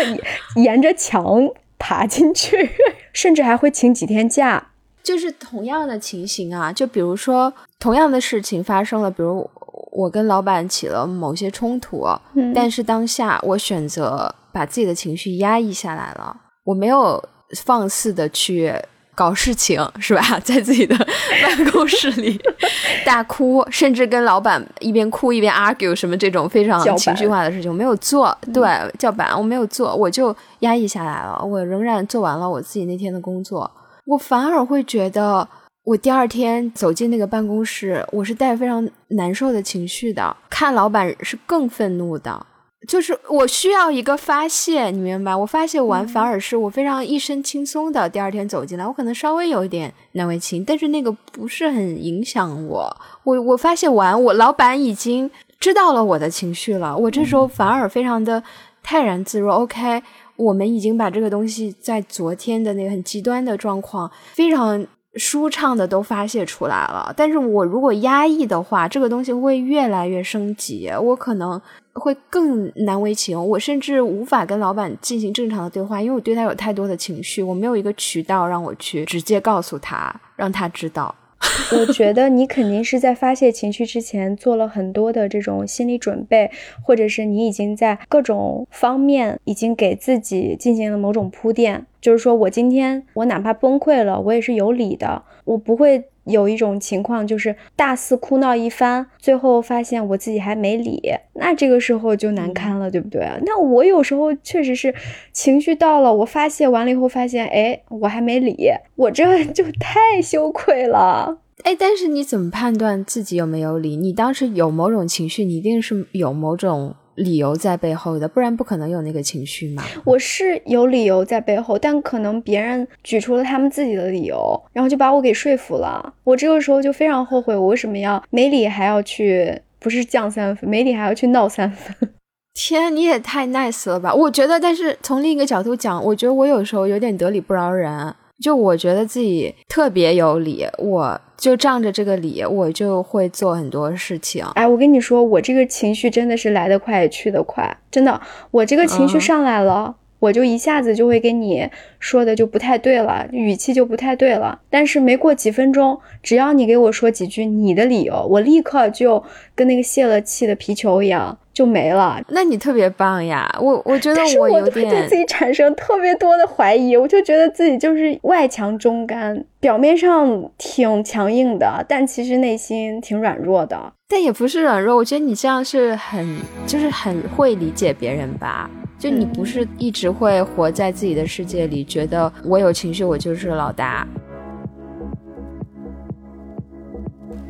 [0.56, 2.70] 沿着墙爬进去，
[3.14, 4.70] 甚至还会请几天假。
[5.04, 9.50] 就是同样的情形啊，就比如说同样的事情发生了，比如
[9.92, 12.08] 我跟老板起了某些冲突，
[12.54, 17.22] 但是当下我选择把自己的情绪压抑下来了，我没有
[17.66, 18.74] 放肆的去。
[19.22, 20.22] 搞事情是吧？
[20.44, 20.98] 在自己的
[21.46, 22.40] 办公室里
[23.06, 28.36] 大哭，甚至跟老板一边哭一边 argue 什么这种非常情绪化的事情，我没有做。
[28.52, 28.64] 对，
[28.98, 31.40] 叫板我没有做，我就压抑下来了。
[31.46, 33.70] 我仍然做完了我自己那天的工作。
[34.06, 35.48] 我反而会觉得，
[35.84, 40.36] 我第二天走进那个办公室，我是带非常难受的情绪的。
[40.50, 42.48] 看老板是更愤怒的。
[42.88, 45.36] 就是我需要一个发泄，你明白？
[45.36, 48.10] 我发泄完，反而是我非常一身轻松的。
[48.10, 52.98] 第二天走进来，我可能稍微有一点难为情，但是那个不是很影响我。
[53.24, 56.98] 我我发泄完，我老板已经知道了我的情绪了。
[56.98, 58.42] 我这时候反而非常的
[58.82, 59.54] 泰然自若。
[59.58, 60.02] OK，
[60.36, 67.14] 我们已经把这个东西在昨天的那个很极端的状况，非常舒畅的都发泄出来了。
[67.16, 70.90] 但是我如果压抑的话，这个东西会越来越升级。
[71.00, 71.62] 我可能。
[71.94, 81.14] 会更难为情，我甚至无法跟老板进行正常的对话，因为我对他有太多的情绪，我没有一个渠道让我去直接告诉他，让他知道。
[81.74, 86.52] 我觉得你肯定是在发泄情绪之前做了很多的这种心理准备，
[86.84, 96.04] 或者是你已经在各种方面已经给自己进行了某种铺垫，就是说我今天我哪怕崩溃了，我也是有理的，我不会。
[96.26, 101.02] 有一种情况就是大肆哭闹一番，最后发现我自己还没理，
[101.34, 103.28] 那这个时候就难堪了，对不对？
[103.46, 104.94] 那我有时候确实是
[105.32, 111.40] 情绪到了，我发泄完了以后发现，哎，我还没理，我这 就太羞愧了。
[111.64, 113.96] 哎，但是你怎么判断自己有没有理？
[113.96, 116.96] 你当时有某种情绪，你一定是有某种。
[117.16, 119.84] 理由在背后的，不然不可能有那个情绪嘛。
[120.04, 126.14] 我是有理由在背后，但可能别人举出了他们自己的理由，然后就把我给说服了。
[126.24, 132.10] 我这个时候就非常后悔，我为什么要没理还要去，不是降三分，没理还要去闹三分。
[132.54, 134.14] 天，你也太 nice 了吧？
[134.14, 138.14] 我觉得，但是从另一个角度讲，我觉得我有时候有点得理不饶人。
[138.42, 144.44] 就我觉得自己特别有理，我就仗着这个理，我就会做很多事情。
[144.56, 154.60] 哎，我跟你说，我这个情绪真的是来得快也去得快，真的，我这个情绪上来了，我就一下子就会跟你说的就不太对了，语气就不太对了。
[154.70, 159.24] 但是没过几分钟，只要你给我说几句你的理由，我立刻就
[159.54, 161.38] 跟那个泄了气的皮球一样。
[161.62, 163.48] 就没了，那你特别棒呀！
[163.62, 173.94] 我我觉得我有点对自己产生特别多的怀疑，我就觉得自己就是外强中干，表面上挺强硬的，但其实内心挺软弱的。
[174.08, 178.68] 但也不是软弱，我觉得你这样是很就是很会理解别人吧？
[178.98, 184.08] 就你不是一直会活在自己的世界里，觉得我有情绪我就是老大。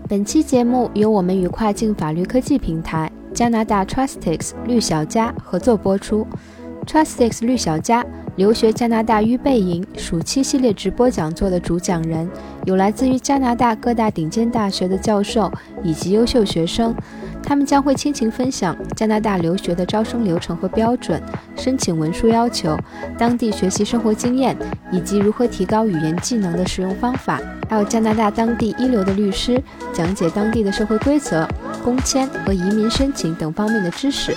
[0.09, 3.09] 本期节目由我们与跨境法律科技平台。
[3.33, 6.25] 加拿大 Trustix 绿小家合作播出。
[6.85, 12.27] Trustix 绿小家留学加拿大预备营暑期系列直播讲座的主讲人
[12.65, 15.51] 有来自于加拿大各大顶尖大学的教授
[15.83, 16.93] 以及优秀学生，
[17.43, 21.21] 他们将会倾情分享加拿大留学的招生流程和标准、
[21.55, 22.77] 申请文书要求、
[23.17, 24.55] 当地学习生活经验
[24.91, 31.47] 以及如何提高语言技能的使用方法，还有加拿大当地一流的律师讲解当地的社会规则。
[31.83, 34.35] 工签和移民申请等方面的知识，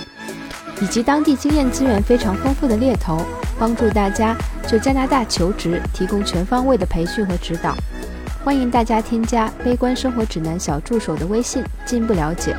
[0.81, 3.21] 以及当地经验资源非常丰富的猎头，
[3.59, 4.35] 帮助大家
[4.67, 7.75] 就加拿大求职提供全方位的培训和指导。
[8.45, 12.55] 欢迎大家添加“悲观生活指南”小助手的微信，进一步了解。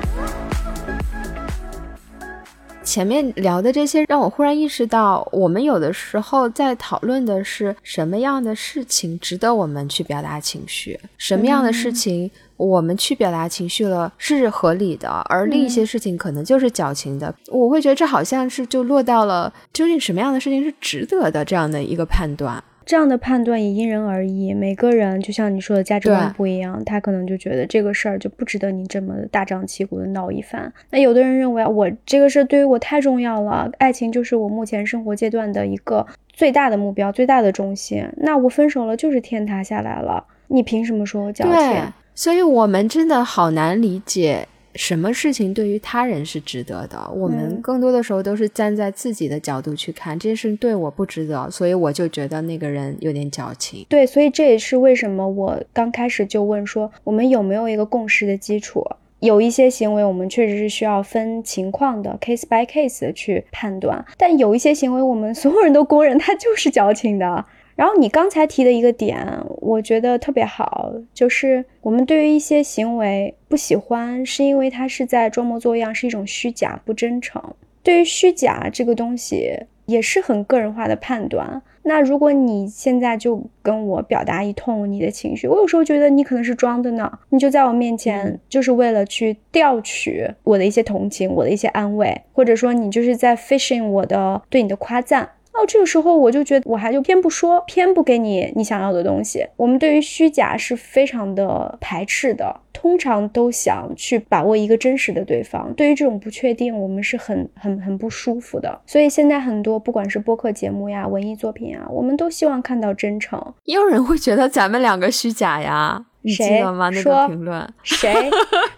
[2.82, 17.32] 前面聊的这些，让我忽然意识到，我们有的时候在讨论的是什么样的事情值得我们去表达情绪，什么样的事情我们去表达情绪了是合理的，而另一些事情可能就是矫情的。
[17.46, 22.60] 我会觉得这好像是就落到了究竟什么样的事情是值得的这样的一个判断。
[22.86, 30.72] 这样的判断也因人而异，每个人就像你说的价值观不一样，他可能就觉得这个事儿就不值得你这么大张旗鼓的闹一番。
[30.90, 38.08] 那有的人认为我这个事对于我太重要了，爱情就是我目前生活阶段的一个最大的目标、最大的重心。
[38.18, 41.82] 那我分手了就是天塌下来了，你凭什么说我矫情？
[42.14, 44.46] 所以我们真的好难理解。
[44.76, 47.10] 什么事情对于他人是值得的？
[47.14, 53.84] 我们更多的时候都是站在自己的角度去看这件事情对我不值得，所以我就觉得那个人有点矫情。
[53.88, 58.84] 对，所以这也是为什么我刚开始就问说，我们有没有一个共识的基础？
[59.20, 67.44] 有一些行为我们确实是需要分情况的 case by case 的去判断，但有一些行为我们所有人都公认他就是矫情的。
[67.76, 69.24] 然后你刚才提的一个点，
[69.60, 77.40] 我觉得特别好，就是我们对于一些行为不喜欢，是因为它是在装模作样，是一种虚假、不真诚。
[77.82, 79.52] 对于虚假这个东西，
[79.84, 81.62] 也是很个人化的判断。
[81.82, 95.28] 那如果你现在就跟我表达一通你的情绪，我有时候觉得你可能是装的呢，你就在我面前就是为了去调取我的一些同情，我的一些安慰，或者说你就是在 fishing 我的对你的夸赞。
[95.56, 99.46] 哦，这个时候我就觉得，我还就偏不说，偏不给你你想要的东西。
[99.56, 105.72] 我们对于虚假是非常的排斥的，通常都想去把握一个真实的对方。
[105.74, 108.80] 对于这种不确定，我们是很很很不舒服的。
[108.86, 113.54] 所以现在很多不管是播客节目呀、文艺作品啊，我们都希望看到真诚。
[113.64, 116.04] 也有人会觉得咱们两个虚假呀。
[116.26, 116.90] 你记得吗？
[116.90, 118.12] 那个评论 谁？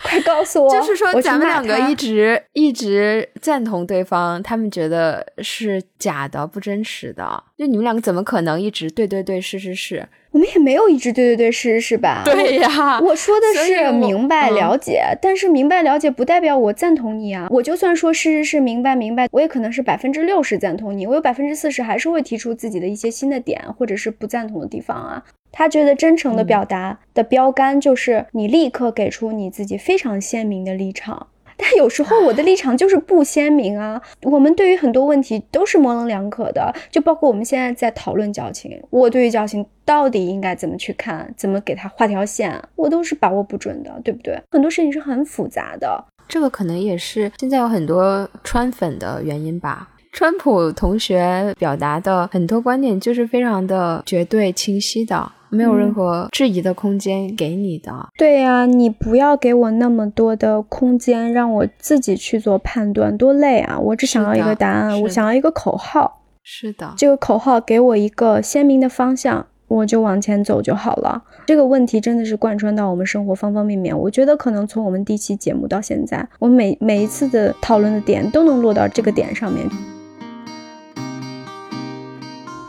[0.02, 0.70] 快告诉我！
[0.74, 7.42] 就是说咱们两个一直一直赞同对方，他们觉得是假的、不真实的。
[7.56, 10.06] 就你们两个怎么可能一直对对对是是是？
[10.30, 12.22] 我们也没有一直对对对是是是吧？
[12.24, 17.48] 对呀，我说的是明白了解，但是明白了解不代表我赞同你啊。
[17.50, 25.24] 我就算说是是是明白明白，我也可能是百分之六十赞同你，我有百分之四十还是会提出自己的一些新的点或者是不赞同的地方啊。
[25.50, 31.28] 他觉得真诚的表达的标杆就是你立刻给出你自己非常鲜明的立场，
[31.58, 34.00] 但有时候我的立场就是不鲜明啊。
[34.22, 44.40] 我们对于很多问题都是模棱两可的，就包括我们现在在讨论矫情，我对于矫情到底应该怎么去看，怎么给他画条线，我都是把握不准的，对不对？
[44.50, 49.90] 很多事情是很复杂的，这个可能也是现在有很多川粉的原因吧。
[50.12, 55.32] 川普同学表达的很多观点就是非常的绝对清晰的。
[55.50, 57.92] 没有任何质疑的空间给你的。
[58.16, 63.78] 对呀，你不要给我那么多的空间，让我自己去做判断，多累啊！
[63.78, 66.22] 我只想要一个答案，我想要一个口号。
[66.42, 71.22] 是的，这个口号给我一个鲜明的方向，我就往前走就好了。
[71.46, 73.98] 这个问题真的是贯穿到我们生活方方面面。
[73.98, 79.66] 我觉得可能从我们第一期节目到现在，我每每一次的讨论的点都能落到这个点上面。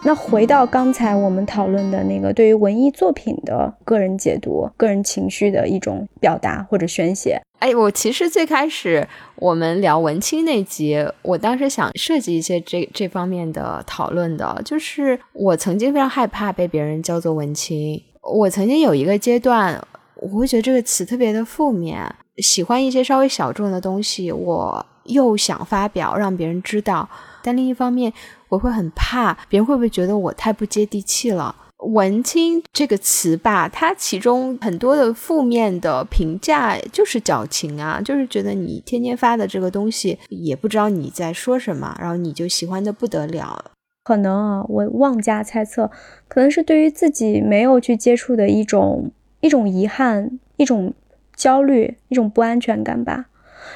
[0.01, 7.39] 那回到刚才我们讨论的那个对于文艺作品的个人解读、个人情绪的一种表达或者宣泄。
[7.59, 18.01] 哎，我其实最开始我们聊文青那集，我当时想设计一些这这方面的讨论的，就是我曾经非常害怕被别人叫做文青。
[18.21, 19.85] 我曾经有一个阶段，
[20.15, 27.09] 我会觉得这个词特别的负面，喜欢一些稍微小众的东西，我又想发表让别人知道，
[27.43, 28.13] 但另一方面。
[28.49, 31.55] 我会很怕别人会不会觉得我太不接地气了？
[31.77, 43.71] 文青这个词吧，它其中很多的负面的评价就是矫情啊，就是觉得你天天发的这个东西也不知道你在说什么，然后你就喜欢的不得了。
[44.03, 45.89] 可能啊，我妄加猜测，
[46.27, 50.93] 可能是对于自己没有去接触的一种一种遗憾、一种
[51.33, 53.27] 焦虑、一种不安全感吧。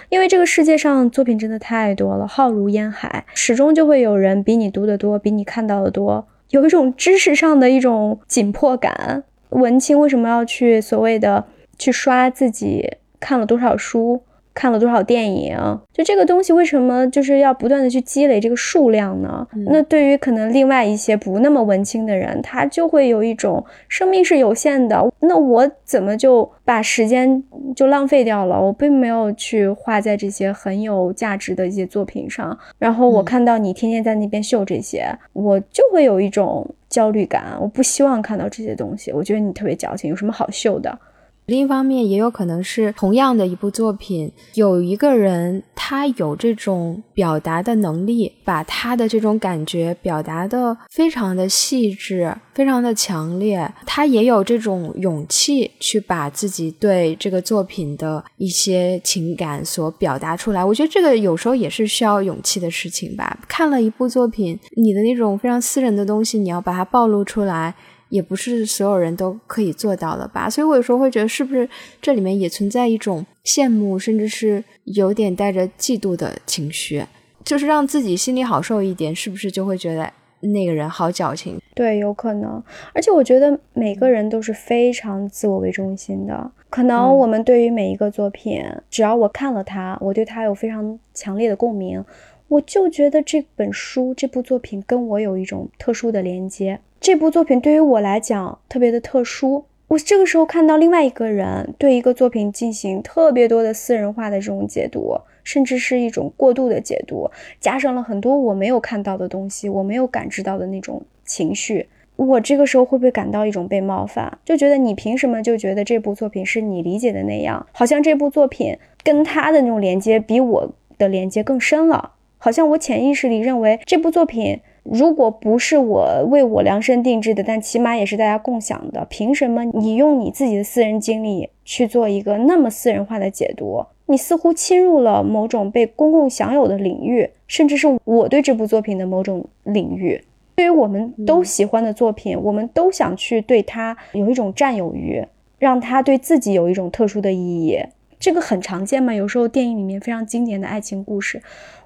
[0.09, 9.23] 因为这个世界上作品真的太多了，浩如烟海，始终就会有人比你读得多，比你看到的多，有一种知识上的一种紧迫感。
[9.49, 11.45] 文青为什么要去所谓的
[11.77, 14.23] 去刷自己看了多少书？
[14.54, 15.58] 看了多少电影？
[15.91, 19.47] 就这个东西为什么就是要不断的去积累这个数量呢？
[19.68, 27.43] 那对于可能另外一些不那么文青的人，他就会有一种生命是有限的，那我怎么就把时间
[27.76, 28.60] 就浪费掉了？
[28.60, 32.58] 我并没有去花在这些很有价值的一些作品上。
[32.78, 37.58] 然后我看到你天天在那边秀这些，我就会有一种焦虑感。
[37.60, 40.97] 我不希望看到这些东西，我觉得你特别矫情，有什么好秀的？
[41.45, 53.69] 另一方面，也有可能是同样的一部作品，有一个人他有这种表达的能力，把他的这种感觉表达的非常的细致，非常的强烈。
[53.85, 60.63] 他也有这种勇气去把自己对这个作品的一些情感所表达出来。
[60.63, 63.37] 我觉得这个有时候也是需要勇气的事情吧。
[63.49, 67.75] 看了一部作品，你的那种非常私人的东西，你要把它暴露出来。
[68.14, 71.68] 也不是所有人都可以做到的吧，所以我有时候会觉得，是不是
[71.99, 77.03] 这里面也存在一种羡慕，甚至是有点带着嫉妒的情绪，
[77.43, 80.07] 就是让自己心里好受一点，是不是就会觉得
[80.41, 81.59] 那个人好矫情？
[81.74, 82.64] 对，有可能。
[82.93, 92.05] 而且我觉得每个人都是非常自我为中心的，可能我们对于每一个作品，只要我看了它，我对它有非常强烈的共鸣，
[92.47, 96.80] 我就觉得这本书、这部作品跟我有一种特殊的连接。
[97.04, 99.66] 这部作品对于我来讲特别的特殊。
[99.89, 107.30] 我这个时候看到另外一个人对一个作品进行特别多的私人化的这种解读，甚至是一种过度的解读，
[107.60, 111.89] 加上了很多我没有看到的东西，我没有感知到的那种情绪。
[112.16, 114.38] 我这个时候会不会感到一种被冒犯？
[114.45, 117.68] 就觉得你凭什么就觉得这部作品是你理解的那样？
[117.74, 122.14] 好像这部作品跟他的那种连接比我的连接更深了。
[122.38, 124.62] 好像我潜意识里认为这部作品。
[124.84, 133.86] 如果不是我为我量身定制的，但起码也是大家共享的，凭什么你用你自己的私人经历去做一个那么私人化的解读？
[134.07, 140.21] 你似乎侵入了某种被公共享有的领域，甚至是我对这部作品的某种领域。
[140.55, 145.25] 对于我们都喜欢的作品，我们都想去对它有一种占有欲，
[145.57, 147.79] 让它对自己有一种特殊的意义。
[148.19, 149.13] 这个很常见嘛？
[149.13, 151.41] 有时候电影里面非常经典的爱情故事，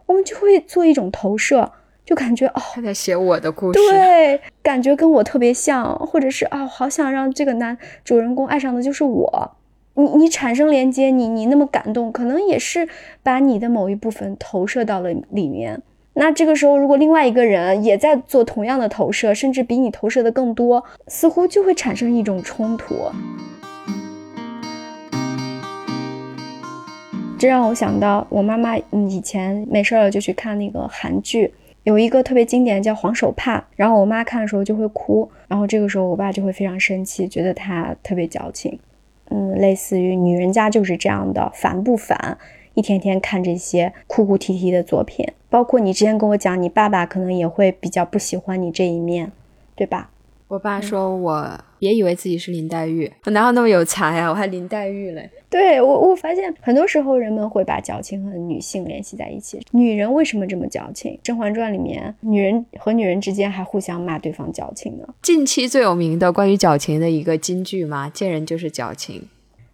[0.08, 1.72] 我们就会做一种投射。
[2.08, 9.52] 就感觉哦，他在写我的故事，对，感觉跟我特别像，或者是啊，好想让这个男主人公爱上的就是我。
[9.96, 12.88] 你你产生连接，你你那么感动，可能也是
[13.24, 15.82] 把你的某一部分投射到了里面。
[16.14, 22.96] 那这个时候，如果另外一个人也在做同样的投射，甚至比你投射的更多，似乎就会产生一种冲突。
[27.38, 31.54] 这让我想到，我妈妈以前没事了就去看那个韩剧。
[31.88, 38.78] 有一个特别经典叫黄手帕，然后我妈看的时候就会哭，然后这个时候我爸就会非常生气，觉得她特别矫情，
[39.30, 42.38] 嗯，类似于女人家就是这样的，烦不烦？
[42.74, 49.32] 一天天看这些哭哭啼啼的作品，包括你之前跟我讲，你爸爸可能也会比较不喜欢你这一面，
[49.74, 50.10] 对吧？
[50.50, 54.30] 我爸说：“我别以为自己是林黛玉，我哪有那么有才呀？
[54.30, 59.62] 我还林黛玉嘞。”对我，我发现很多时候人们会把矫情和女性联系在一起。
[59.72, 61.14] 女人为什么这么矫情？
[61.24, 65.08] 《甄嬛传》里面，女人和女人之间还互相骂对方矫情呢。
[65.22, 69.24] 近期最有名的关于矫情的一个金句嘛，见人就是矫情。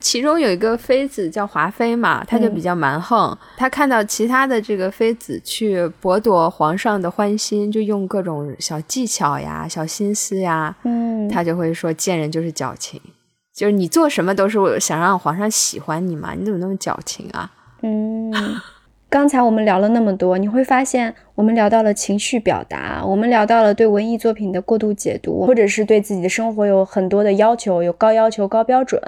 [0.04, 3.36] 其中有一个妃子叫华妃嘛，她就比较蛮横。
[3.56, 12.99] 她看到其他的这个妃子去博夺皇上的欢心，就用各种小技巧呀、小心思呀，嗯，她就会说贱人就是矫情，
[13.56, 17.49] 就是你做什么都是想让皇上喜欢你嘛，你怎么那么矫情啊？
[17.82, 18.30] 嗯，
[19.10, 29.01] 刚才我们聊了那么多，你会发现我们聊到了情绪表达，我们聊到了对文艺作品的过度解读，或者是对自己的生活有很多的要求，有高要求、高标准。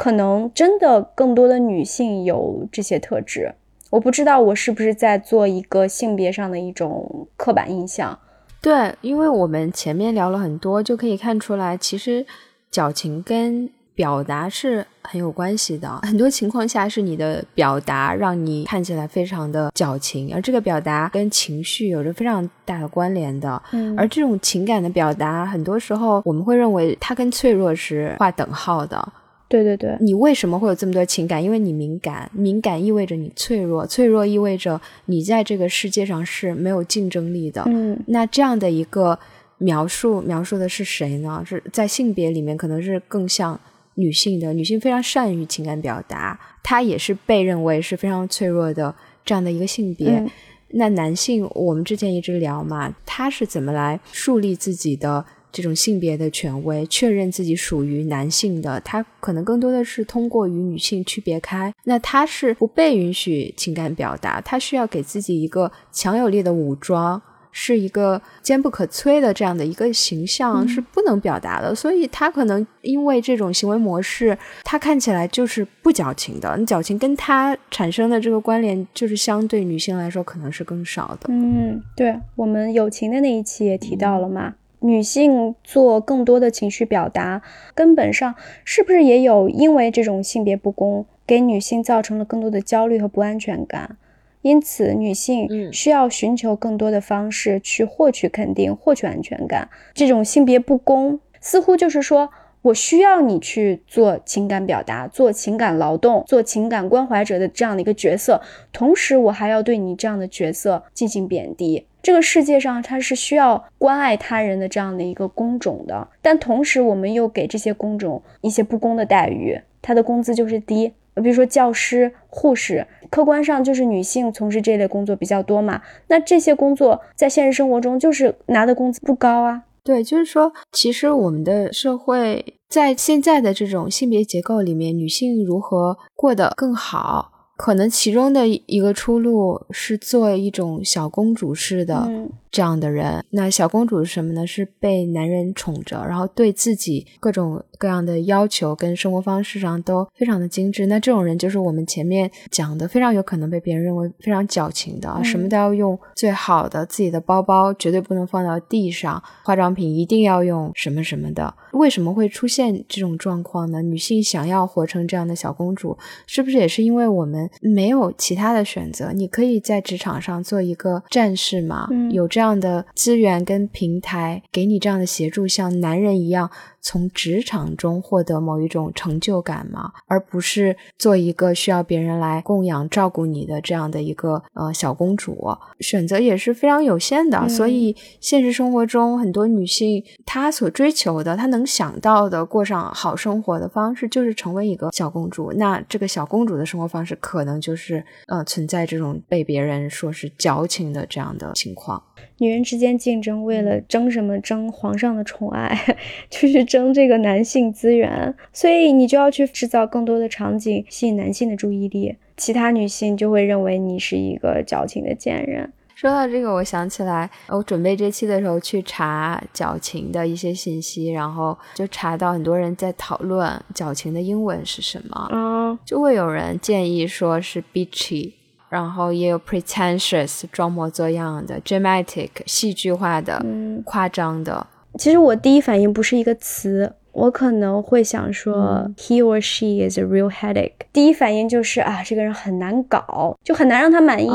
[0.00, 3.54] 可能真的更多的女性有这些特质，
[3.90, 8.18] 我不知道我是不是在做一个性别上的一种刻板印象。
[8.62, 12.24] 对，因为我们前面聊了很多，就可以看出来，其实
[12.70, 16.00] 矫情跟表达是很有关系的。
[16.02, 23.62] 很多情况下是你的表达让你看起来非常的矫情，而这个表达跟情绪有着非常大的关联的。
[23.72, 29.12] 嗯，而这种情感的表达，很多时候我们会认为它跟脆弱是划等号的。
[29.50, 31.42] 对对对，你为什么会有这么多情感？
[31.42, 37.64] 因为你敏感，敏感意味着你脆弱，脆弱意味着你在这个世界上是没有竞争力的。
[37.66, 39.18] 嗯，那这样的一个
[39.58, 41.42] 描述，描述的是谁呢？
[41.44, 43.58] 是在性别里面可能是更像
[43.94, 48.94] 女性的，女性非常善于情感表达，她也是被认为是非常脆弱的
[49.24, 50.24] 这样的一个性别。
[50.68, 55.24] 那男性，我们之前一直聊嘛，他是怎么来树立自己的？
[55.52, 61.72] 这种性别的权威，确认自己属于男性的，他可能更多的是通过与女性区别开。
[61.84, 67.20] 那他是不被允许情感表达，他需要给自己一个强有力的武装，
[67.52, 71.74] 是一个坚不可摧的这样的一个形象，是不能表达的。
[71.74, 76.56] 所以他可能因为这种行为模式，他看起来就是不矫情的。
[76.56, 81.28] 你矫情跟他产生的这个关联，就是相对女性来说可能是更少的。
[81.28, 84.54] 嗯，对我们友情的那一期也提到了嘛。
[84.80, 87.42] 女性做更多的情绪表达，
[87.74, 93.96] 根本上是不是也有因为这种性别不公，给女性造成了更多的焦虑和不安全感？
[94.42, 99.68] 因此，女性需要寻求更多的方式去获取肯定、获取安全感。
[99.92, 102.30] 这种性别不公，似乎就是说
[102.62, 108.40] 我需要你去做情感表达、做情感劳动、做情感关怀者的这样的一个角色，
[108.72, 111.86] 同时我还要对你这样的角色进行贬低。
[112.02, 120.92] 这个世界上，它是需要关爱他人的这样的一个工种的，但同时我们又给这些工种一些不公的待遇，他的工资就是低。
[121.16, 125.82] 比如说教师、护士，客观上就是女性从事这类工作比较多嘛。
[126.06, 129.64] 那这些工作在现实生活中就是拿的工资不高啊。
[129.82, 137.39] 对，就是说，其实我们的社会在现在的这种性别结构里面，女性如何过得更好？
[137.60, 142.10] 可能其中的一个出路是做一种小公主式的
[142.50, 143.24] 这样的人。
[143.30, 144.46] 那小公主是什么呢？
[144.46, 150.86] 是被男人宠着，然后对自己各种各样的要求跟生活方式上都非常的精致。
[150.86, 161.54] 那这种人就是我们前面讲的，非常有可能被别人认为非常矫情的，什么都要用最好的，自己的包包绝对不能放到地上，化妆品一定要用什么什么的。
[161.72, 163.80] 为什么会出现这种状况呢？
[163.82, 165.96] 女性想要活成这样的小公主，
[166.26, 167.48] 是不是也是因为我们？
[167.62, 171.88] 没有其他的选择，你可以在职场上做一个战士嘛？
[172.10, 176.50] 有这这样的资源跟平台给你这样的协助，像男人一样。
[176.80, 179.92] 从职场中获得某一种成就感吗？
[180.06, 185.48] 而不是做一个需要别人来供养、照顾你的这样的一个呃小公主，
[185.80, 187.48] 选择也是非常有限的。
[187.48, 195.52] 所以现实生活中，很多女性她所追求的、她能想到的过上好生活的方式，就是成为一个小公主。
[195.52, 202.02] 那这个小公主的生活方式，可能就是呃存在这种被别人说是矫情的这样的情况。
[202.38, 204.40] 女人之间竞争，为了争什么？
[204.40, 205.78] 争皇上的宠爱，
[206.30, 208.32] 就是争这个男性资源。
[208.52, 212.16] 所以你就要去制造更多的场景，吸引男性的注意力。
[212.36, 215.72] 其他女性就会认为你是一个矫情的贱人。
[215.96, 225.28] 说到这个，我想起来，我准备这期的时候去查矫情的一些信息，然后就查到很多人在讨论矫情的英文是什么。
[225.32, 228.32] 嗯，就会有人建议说是 bitchy。
[228.70, 233.44] 然后也有 pretentious 装模作样的，dramatic 戏剧化的，
[233.84, 234.64] 夸张的。
[234.98, 240.72] 其实我第一反应不是一个词，我可能会想说 he or she is a real headache。
[240.92, 244.28] 第一反应就是啊，这个人很难搞，就很难让他满意，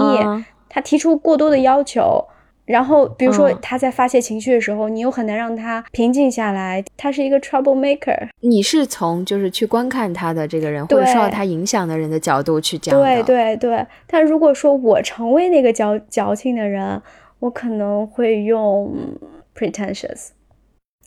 [0.70, 2.26] 他提出过多的要求。
[2.66, 6.84] 然后，比如说他在发泄情绪的时候，你又很难让他平静下来。
[6.98, 8.28] 他是一个 trouble maker。
[8.40, 13.06] 你是从就是去观看他的这个人，或者受到他影响的人的角度去讲的。
[13.06, 13.86] 对对对。
[14.08, 17.00] 但如果说我成为那个矫矫情的人，
[17.38, 18.92] 我可能会用
[19.56, 20.30] pretentious，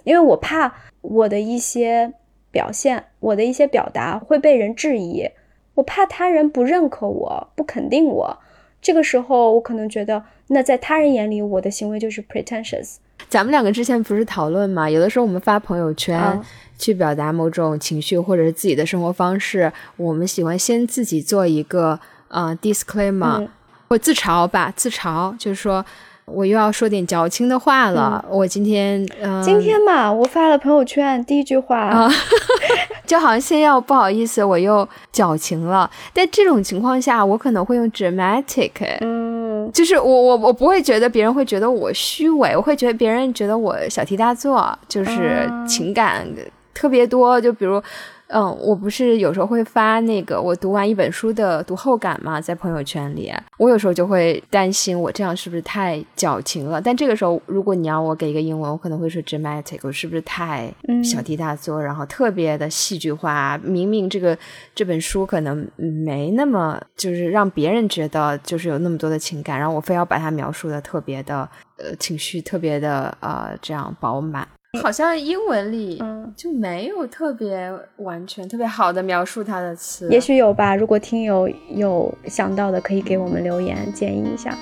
[0.09, 2.15] 因为我怕我的一些
[2.51, 5.29] 表现，我的一些表达会被人质疑，
[5.75, 8.39] 我怕他人不认可我，不肯定我。
[8.81, 12.97] 这个时候，我可能觉得，那在他人眼里，我的行为就是 pretentious。
[13.29, 14.89] 咱们两个之前不是讨论嘛？
[14.89, 16.41] 有的时候我们发朋友圈
[16.79, 23.47] 去表达某种情绪，或者是自己的生活方式，我们喜欢先自己做一个呃 disclaimer，
[23.89, 25.85] 或自嘲吧，自嘲就是说。
[26.33, 28.25] 我又要说点矫情的话了。
[28.31, 32.09] 我今天，嗯，今天嘛，我发了朋友圈，第一句话，
[33.07, 35.91] 就好像先要不好意思，我又矫情了。
[36.13, 46.27] 但这种情况下，我可能会用 dramatic，嗯，就是我我我不会觉得别人会觉得我虚伪，我会觉得别人觉得我小题大做，就是情感
[46.75, 47.83] 特别多，就比如。
[48.29, 56.81] 嗯，我不是有时候会发那个我读完一本书的读后感嘛，在朋友圈里，我有时候就会担心我这样是不是太矫情了。
[56.81, 60.71] 但这个时候，如果你要我给一个英文，我可能会说 dramatic，我是不是太
[61.03, 63.59] 小题大做，然后特别的戏剧化？
[63.63, 64.37] 明明这个
[64.75, 71.49] 这本书可能没那么，就是让别人觉得就是有那么多的情感，然后我非要把它描述的特别的
[71.79, 74.47] 呃情绪特别的呃这样饱满。
[74.83, 75.99] 好像英文里
[76.37, 80.77] 就没有特别完全、特别好的描述它的词，也许有吧。
[80.77, 84.55] 如果听友有想到的，可以给我们留言建议一下。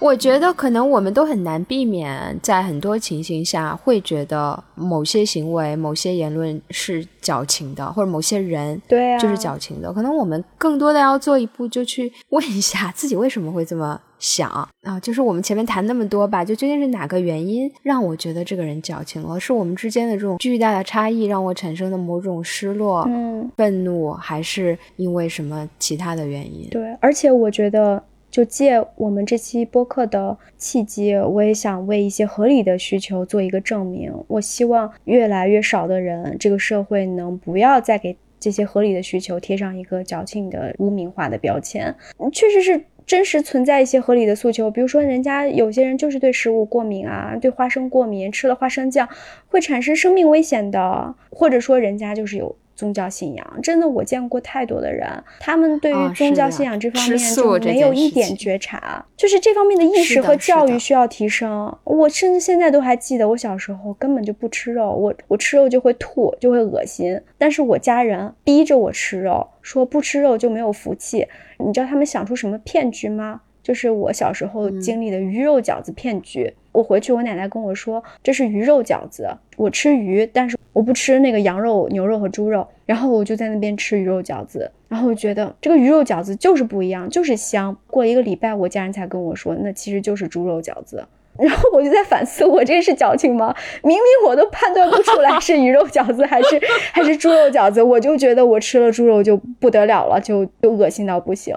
[0.00, 9.90] 我觉得可能我们都很难避免，在很多情形下会觉得某些行为、某些言论是矫情的，或者某些人对啊就是矫情的。
[9.92, 14.98] 可能我们更多的要做一步，就去问一下自己为什么会这么想啊？
[15.00, 19.38] 就是我们前面谈那么多吧，就究竟是哪个原因让我觉得这个人矫情了？
[19.38, 26.68] 是我们之间的这种巨大的差异让我产生的某种失落、嗯愤怒，还是因为什么其他的原因？
[26.70, 28.02] 对，而且我觉得。
[28.30, 34.12] 就借我们这期播客的契机，我也想为一些合理的需求做一个证明。
[34.28, 41.92] 我希望越来越少的人，这个社会能不要再给这些合理的需求贴上一个矫情的污名化的标签。
[42.30, 42.84] 确实是。
[43.08, 49.08] 真实存在一些合理的诉求，比如说人家有些人就是对食物过敏啊，对花生过敏，吃了花生酱
[49.46, 53.44] 会产生生命危险的，或者说人家就是有宗教信仰。
[53.60, 55.10] 真的，我见过太多的人，
[55.40, 61.76] 他们对于宗教信仰这方面就没有一点觉察，就是这方面的意识和教育需要提升。
[61.82, 71.26] 我甚至现在都还记得，我小时候根本就不吃肉，我我吃肉就会吐，就会恶心，但是我家人逼着我吃肉，说不吃肉就没有福气。
[71.58, 73.40] 你知道他们想出什么骗局吗？
[73.62, 76.54] 就是我小时候经历的鱼肉饺子骗局。
[76.72, 82.66] 我回去，我奶奶跟我说这是鱼肉饺子，我吃鱼，但是我不吃那个羊肉、牛肉和猪肉。
[82.86, 87.76] 然后我就在那边吃鱼肉饺子，然后我觉得这个鱼肉饺子就是不一样，就是香。
[87.86, 91.06] 过了一个礼拜，我家人才跟我说，那其实就是猪肉饺子。
[91.38, 93.54] 然后我就在反思，我这是矫情吗？
[93.84, 96.60] 明明我都判断不出来是鱼肉饺子还是
[96.92, 101.54] 还是猪肉饺子，我就觉得我吃了猪肉就不得了了，就就恶心到不行。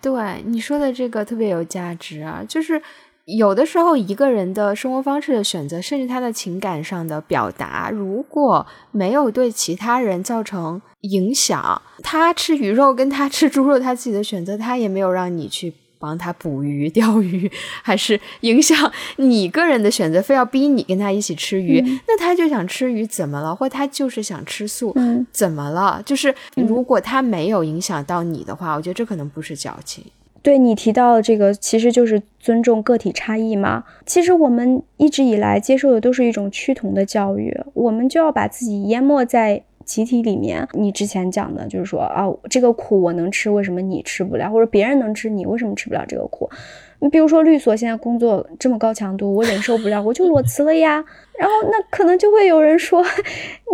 [0.00, 0.12] 对
[0.44, 2.80] 你说的这个特别有价值啊，就是
[3.26, 15.72] 有的时候一个人的生活方式的选择，甚至他的情感上的表达，如果没有对其他人造成影响，他吃鱼肉跟他吃猪肉，他自己的选择，他也没有让你去。
[15.96, 17.50] 帮他捕鱼、钓鱼，
[17.82, 20.20] 还是影响 你个人的选择？
[20.20, 23.56] 非要逼你跟他一起吃鱼，那他就想吃鱼，怎么了？
[23.56, 24.94] 或他就是想吃素，
[25.32, 26.02] 怎么了？
[26.04, 30.04] 就是如果他没有影响到你的话，我觉得这可能不是矫情。
[30.44, 33.82] 对你提到的这个，其实就是尊重个体差异嘛。
[34.06, 39.64] 其实我们一直以来接受的都是一种趋同的教育，我们就要把自己淹没在。
[39.84, 44.50] 集体里面，你之前讲的就是说啊，这个苦我能吃，为什么你吃不了？
[44.50, 46.48] 或者别人能吃，你为什么吃不了这个苦？
[47.00, 51.04] 你比如说律所现在工作这么高强度，我忍受不了，我就裸辞了呀。
[51.38, 53.04] 然后那可能就会有人说，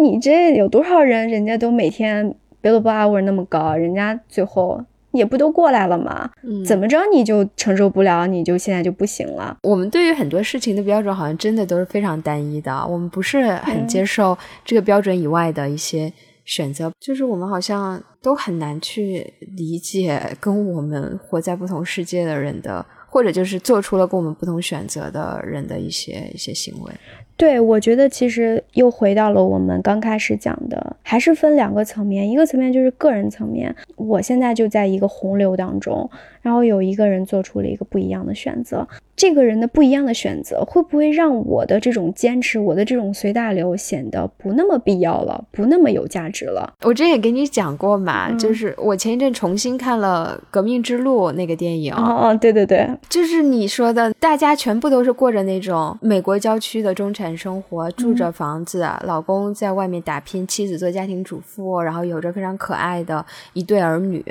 [0.03, 4.85] 你这有多少人，人家都每天 billable hour 那么高，人家最后。
[5.13, 6.31] 也不都过来了吗？
[6.65, 8.27] 怎么着你就承受不了？
[8.27, 9.57] 你就现在就不行了？
[9.63, 16.13] 我们对于很多事情的标准好像真的都是非常单一的，我们不是很接受这个标准以外的一些
[16.45, 16.93] 选择。
[17.01, 26.93] 就是我们好像都很难去理解跟我们活在不同世界的人的，或者就是做出了跟我们不同选择的人的一些一些行为。
[27.41, 36.11] 对，我觉得其实又回到了我们刚开始讲的，还是分两个层面，一个层面就是个人层面，我现在就在一个洪流当中。
[36.43, 46.73] 然后有一个人做出了一个不一样的选择，这个人的不一样的选择会不会让我的这种坚持，我的这种随大流显得不那么必要了，不那么有价值了？
[46.83, 51.93] 我之前也给你讲过嘛，就是我前一阵重新看了《革命之路》那个电影。
[51.93, 64.25] 哦哦，对对对，就是你说的，大家全部都是过着那种美国郊区的中产生活，住着房子，老公在外面打拼，妻子做家庭主妇，然后有着非常可爱的一对儿女。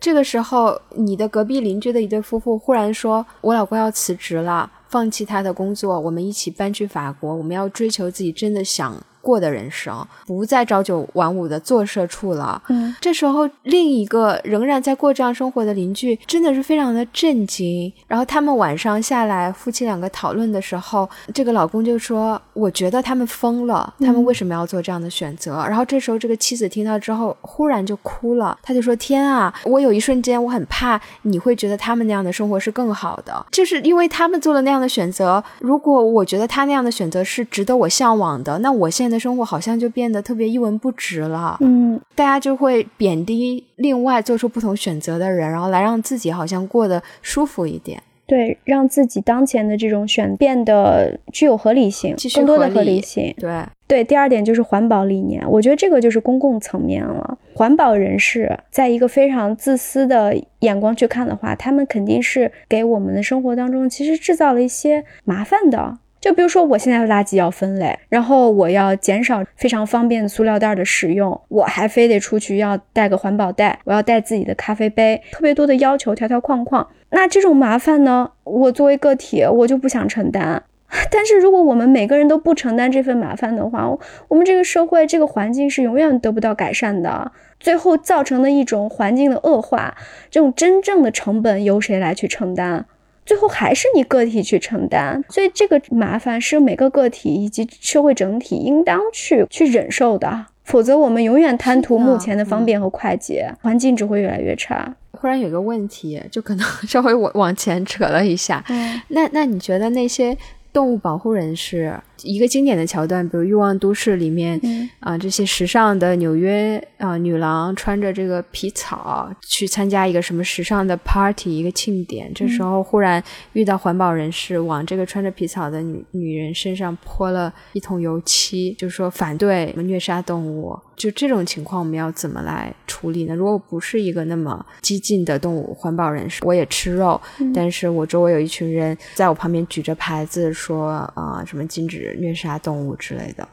[0.00, 12.62] 这个时候，你的隔壁邻居的一对夫妇忽然说：“我老公要辞职了，放弃他的工作，我们一起搬去法国，我们要追求自己真的想。”过的人生不再朝九晚五的做社畜了。
[12.68, 17.92] 嗯，这时候另一个仍然在过这样生活的邻居真的是非常的震惊。
[18.06, 28.56] 然后他们晚上下来，夫妻两个讨论的时候，这个老公就说：“我觉得他们疯了，他们为什么要做这样的选择？”然后这时候这个妻子听到之后，忽然就哭了。
[28.62, 35.42] 他就说：“天啊，我有一瞬间我很怕你会觉得他们那样的生活是更好的，就是因为他们做了那样的选择。
[35.58, 54.04] 如果我觉得他那样的选择是值得我向往的，那我现在。”的生活好像就变得特别一文不值了，嗯，大家就会贬低另外做出不同选择的人，然后来让自己好像过得舒服一点，对，让自己当前的这种选变得具有合理性，更多的合理性，对对。
[54.04, 57.36] 第二点就是环保理念，我觉得这个就是公共层面了。
[57.52, 65.98] 环保人士在一个非常自私的眼光去看的话，他们肯定是给我们的生活当中其实制造了一些麻烦的。
[66.20, 76.86] 就比如说，我现在垃圾要分类，然后我要减少非常方便塑料袋的使用，我还非得出去要带个环保袋，我要带自己的咖啡杯，特别多的要求，条条框框。
[77.10, 80.62] 那这种麻烦呢，我作为个体，我就不想承担。
[81.08, 83.88] 但是如果我们每个人都不承担这份麻烦的话，
[84.26, 89.96] 我们这个社会、这个环境是永远得不到改善的，最后造成的一种环境的恶化，
[90.30, 92.84] 这种真正的成本由谁来去承担？
[93.30, 104.92] 最后还是你个体去承担，所以这个麻烦是每个个体以及社会整体应当去去忍受的，否则我们永远贪图目前的方便和快捷，环境只会越来越差。
[105.12, 108.64] 忽然有个问题，就可能稍微往往前扯了一下。
[108.68, 110.36] 嗯，那那你觉得那些
[110.72, 111.94] 动物保护人士？
[112.22, 114.60] 一个经典的桥段，比如《欲望都市》里面，
[115.00, 130.78] 啊，这些时尚的纽约啊女郎穿着这个皮草去参加一个什么时尚的 party，一个庆典，这时候忽然遇到环保人士，往这个穿着皮草的女女人身上泼了一桶油漆，就说反对虐杀动物。
[130.96, 133.34] 就这种情况，我们要怎么来处理呢？
[133.34, 137.18] 如果不是一个那么激进的动物环保人士，我也吃肉，
[137.54, 142.09] 但是我周围有一群人在我旁边举着牌子说啊什么禁止。
[142.18, 143.46] 虐杀动物之类的，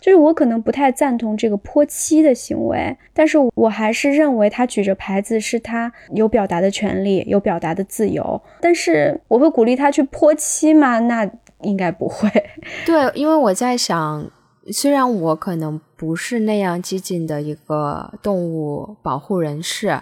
[0.00, 8.40] 就是我可能不太赞同这个泼漆的行为，但是我还是认为他举着牌子是他有表达的权利，有表达的自由。
[8.60, 10.98] 但是我会鼓励他去泼漆吗？
[11.00, 11.28] 那
[11.62, 12.28] 应该不会。
[12.86, 14.30] 对，因为我在想，
[14.72, 20.00] 虽然我可能不是那样激进的一个动物保护人士，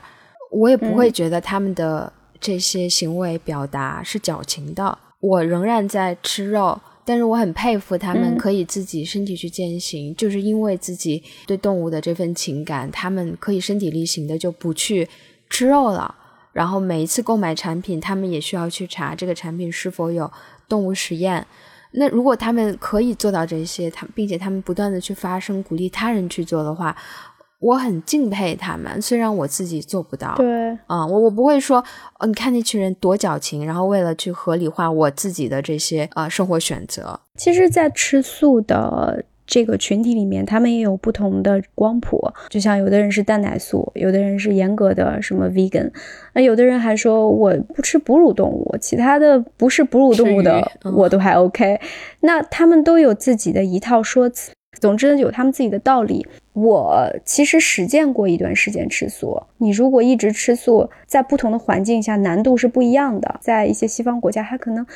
[0.51, 4.99] 我也不会觉得他们的这些行为表达是矫情的。
[5.21, 6.81] 我仍然在吃肉。
[7.07, 15.09] 但是我很佩服他们可以自己身体去践行，就是因为自己对动物的这份情感，他们可以身体力行的就不去
[15.49, 16.13] 吃肉了。
[16.53, 20.29] 然后每一次购买产品，他们也需要去查这个产品是否有
[20.69, 21.47] 动物实验。
[21.93, 26.97] 那如果他们可以做到这些，他并且他们不断的去发声，鼓励他人去做的话。
[27.67, 30.35] 我很敬佩他们，虽然我自己做不到。
[30.37, 31.85] 对，啊，我我不会说，
[32.21, 37.19] 哦，你看那群人多矫情，然后为了去合理化我自己的这些呃生活选择。
[37.37, 42.31] 其实，在吃素的这个群体里面，他们也有不同的光谱。
[42.49, 45.91] 就像有的人是蛋奶素，有的人是严格的什么 vegan，
[46.35, 51.81] 那有的人还说我不吃哺乳动物，其他的不是哺乳动物的我都还 OK。
[52.21, 54.53] 那他们都有自己的一套说辞。
[54.79, 56.27] 总之有他们自己的道理。
[56.53, 59.43] 我其实实践过一段时间吃素。
[59.59, 63.39] 你如果一直吃素，在不同的环境下难度是不一样的。
[63.41, 64.87] 在一些西方国家，它可能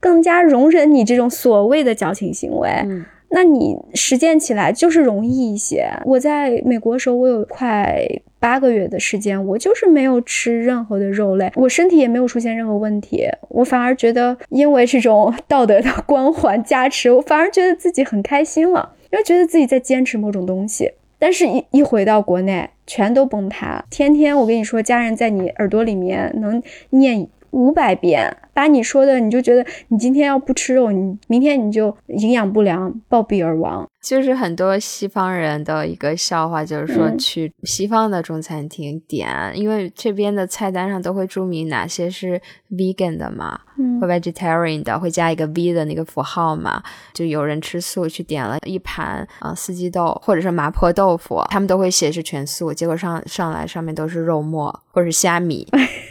[0.00, 2.70] 更加容忍你这种所谓的矫情行为。
[2.84, 5.90] 嗯，那你实践起来就是容易一些。
[6.06, 8.02] 我在美国的时候，我有快
[8.38, 13.28] 八个月的时间，我就是没有吃任何的肉类，我身体也没有出现任何问题。
[13.50, 18.94] 我反而觉得，因为这种道德的 光环加持，我反而觉得自己很开心了。
[19.12, 23.84] 因为觉得自己在坚持某种东西，但是一一回到国内，全都崩塌。
[23.90, 33.86] 天天我跟你说，家人在你耳朵里面能念五百遍，把你说的，你就觉得你今天要不吃肉，你明天你就营养不良，暴毙而亡。
[34.02, 42.40] 就是很多西方人的一个笑话，就是说去西方的中餐厅点，因为这边的菜单上都会注明哪些是
[42.70, 43.60] vegan 的嘛，
[44.00, 46.82] 或 vegetarian 的，会加一个 V 的那个符号嘛。
[47.12, 55.68] 就有人吃素去点了一盘啊四季豆或者是麻婆豆腐，他们都会写是全素，结果上上来上面都是肉末或者是虾米，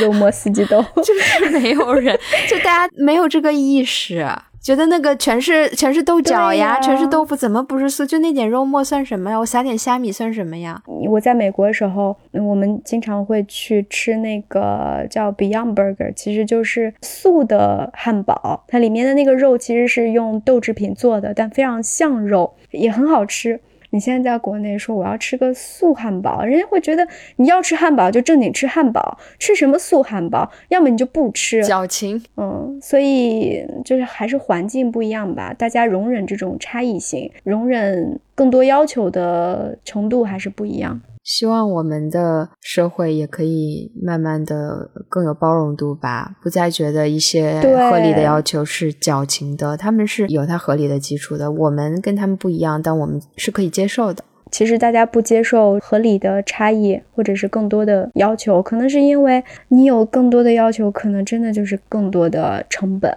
[0.00, 2.18] 肉末四季豆， 就是没有人，
[2.48, 4.26] 就大家没有这个意识。
[4.60, 8.06] 觉得那个全是全是豆角呀，全是豆腐，怎么不是素？
[8.06, 9.38] 就那点肉末算什么呀？
[9.38, 10.82] 我撒点虾米算什么呀？
[11.10, 23.60] 我在美国的时候，我们经常会去吃那个叫 Beyond Burger，其实就是素的汉堡，它里面的那个肉其实是用豆制品做的，但非常像肉，也很好吃。
[23.94, 30.50] 你现在在国内说我要吃个素汉堡，人家会觉得你要吃汉堡就正经吃汉堡，吃什么素汉堡？
[30.68, 32.20] 要么你就不吃，矫情。
[32.36, 41.00] 嗯，所以就是还是环境不一样吧，大家容忍这种差异性，容忍更多要求的程度还是不一样。
[41.24, 51.50] 希望我们的社会也可以慢慢的更有包容度吧，不再觉得一些合理的要求是矫情的，他们是有它合理的基础的。
[51.50, 54.22] 我们跟他们不一样，但我们是可以接受的。
[54.50, 63.10] 其实大家不接受合理的差异，或者是更多的要求，可能是因为你有更多的要求，可能真的就是更多的成本。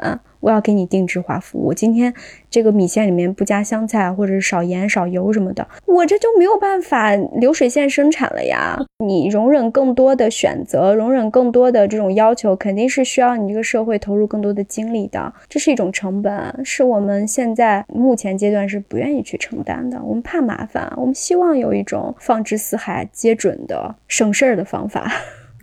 [0.48, 1.74] 我要给你定制化服务。
[1.74, 2.14] 今天
[2.50, 8.80] 这个米线里面不加香菜，或者是少盐少油什么的，我这就没有办法流水线生产了呀。
[9.04, 15.34] 你容忍更多的选择，容忍更多的这种要求，肯定是需要你这个社会投入更多的精力的。
[15.50, 20.02] 这是一种成本，是我们现在目前阶段是不愿意去承担的。
[20.02, 25.12] 我们怕麻烦，我们希望有一种放之四海皆准的省事儿的方法。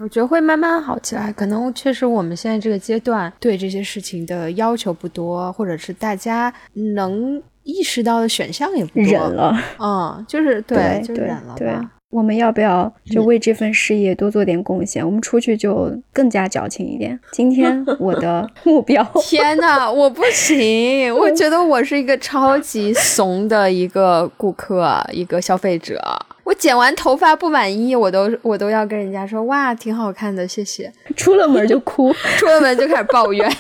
[0.01, 6.53] 我觉得会慢慢好起来，可能确实我们现在这个阶段对这些事情的要求不多，或者是大家
[6.95, 9.05] 能意识到的选项也不多。
[9.05, 11.90] 忍了，嗯，就是对，就忍了吧。
[12.11, 15.05] 我们要不要就为这份事业多做点贡献？
[15.05, 17.18] 我们出去就更加矫情一点。
[17.32, 21.12] 今天 我的目标， 天哪，我不行！
[21.12, 26.01] 我觉得我是一个超级怂的一个顾客，一个消费者。
[26.45, 30.92] 我剪完头发不满意，我都我都要跟人家说哇，挺好看的，谢谢。
[31.16, 33.51] 出了门就哭， 出了门就开始抱怨。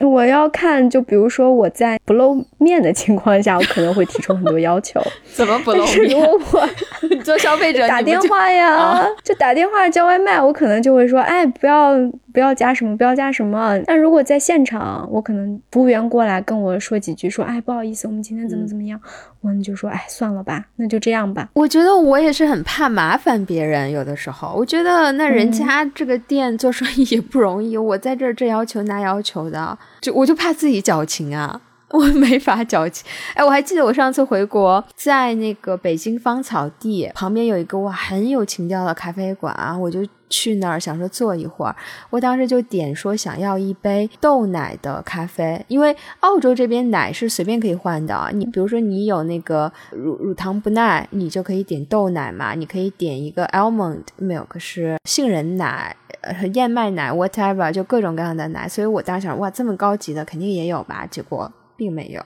[0.00, 5.02] 我要看，就比如说我在不露面的情况下，我可能会提出很多要求。
[5.34, 6.08] 怎么不露面？
[6.08, 6.68] 如果我
[7.24, 11.94] 做消费者打电话呀，就打电话叫外卖，我可能就会说，哎，不要
[12.32, 13.78] 不要加什么，不要加什么。
[13.86, 19.00] 但如果在现场，我可能服务员过来跟我说几句，说，哎，不好意思，我们今天怎么怎么样，
[19.40, 21.48] 我们就说，哎，算了吧，那就这样吧。
[21.54, 29.76] 我觉得我也是很怕麻烦别人，有的时候，我觉得那人家这个店做生意也不容易，我在这儿这要求那要求的。
[30.00, 31.60] 就我就怕自己矫情啊，
[31.90, 33.06] 我没法矫情。
[33.34, 41.74] 哎，我还记得我上次回国，在那个北京芳草地旁边有一个哇很有情调的咖啡馆啊，我就去那儿想说坐一会儿。
[42.10, 48.30] 我当时就点说想要一杯豆奶的咖啡，因为澳洲这边奶是随便可以换的。
[48.34, 55.96] 你比如说你有那个乳乳糖不耐，你就可以点豆奶嘛，你可以点一个 almond milk 是杏仁奶。
[56.20, 61.06] 呃，燕麦奶，whatever，就各种各样的奶，所以我当时想，哇，这么高级的肯定也有吧？
[61.08, 62.20] 结果并没有，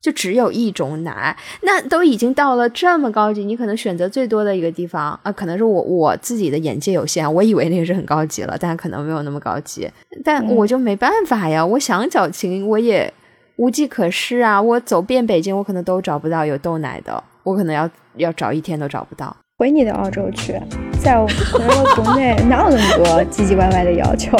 [0.00, 1.36] 就只有一种奶。
[1.62, 9.90] 那都已经到了这么高级，你可能选择最多的一个地方啊，可能是我我自己的眼界有限，我以为那个是很高级了，但可能没有那么高级。
[10.24, 13.12] 但我就没办法呀，我想矫情，我也
[13.56, 14.62] 无计可施啊。
[14.62, 19.36] 我走遍北京，我可能都找不到有豆奶的，我可能要要找一天都找不到。
[19.56, 20.60] 回你的澳洲去，
[21.00, 24.36] 在我回了国内， 哪有那么多唧唧歪歪的要求？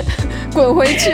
[0.52, 1.12] 滚回去！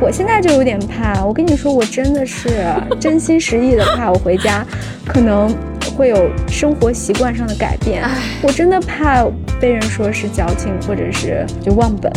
[0.00, 1.24] 我现在就有点怕。
[1.24, 2.48] 我跟你说，我真的是
[3.00, 4.64] 真心实意的怕，我回家
[5.06, 5.54] 可能
[5.96, 8.02] 会有生活习惯上的改变。
[8.42, 9.24] 我真的怕
[9.60, 12.12] 被人说是矫情，或者是就忘本。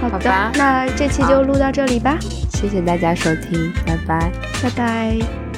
[0.00, 2.18] 好的，那这期就录到这里吧。
[2.52, 4.30] 谢谢大家收听，拜拜，
[4.62, 5.49] 拜拜。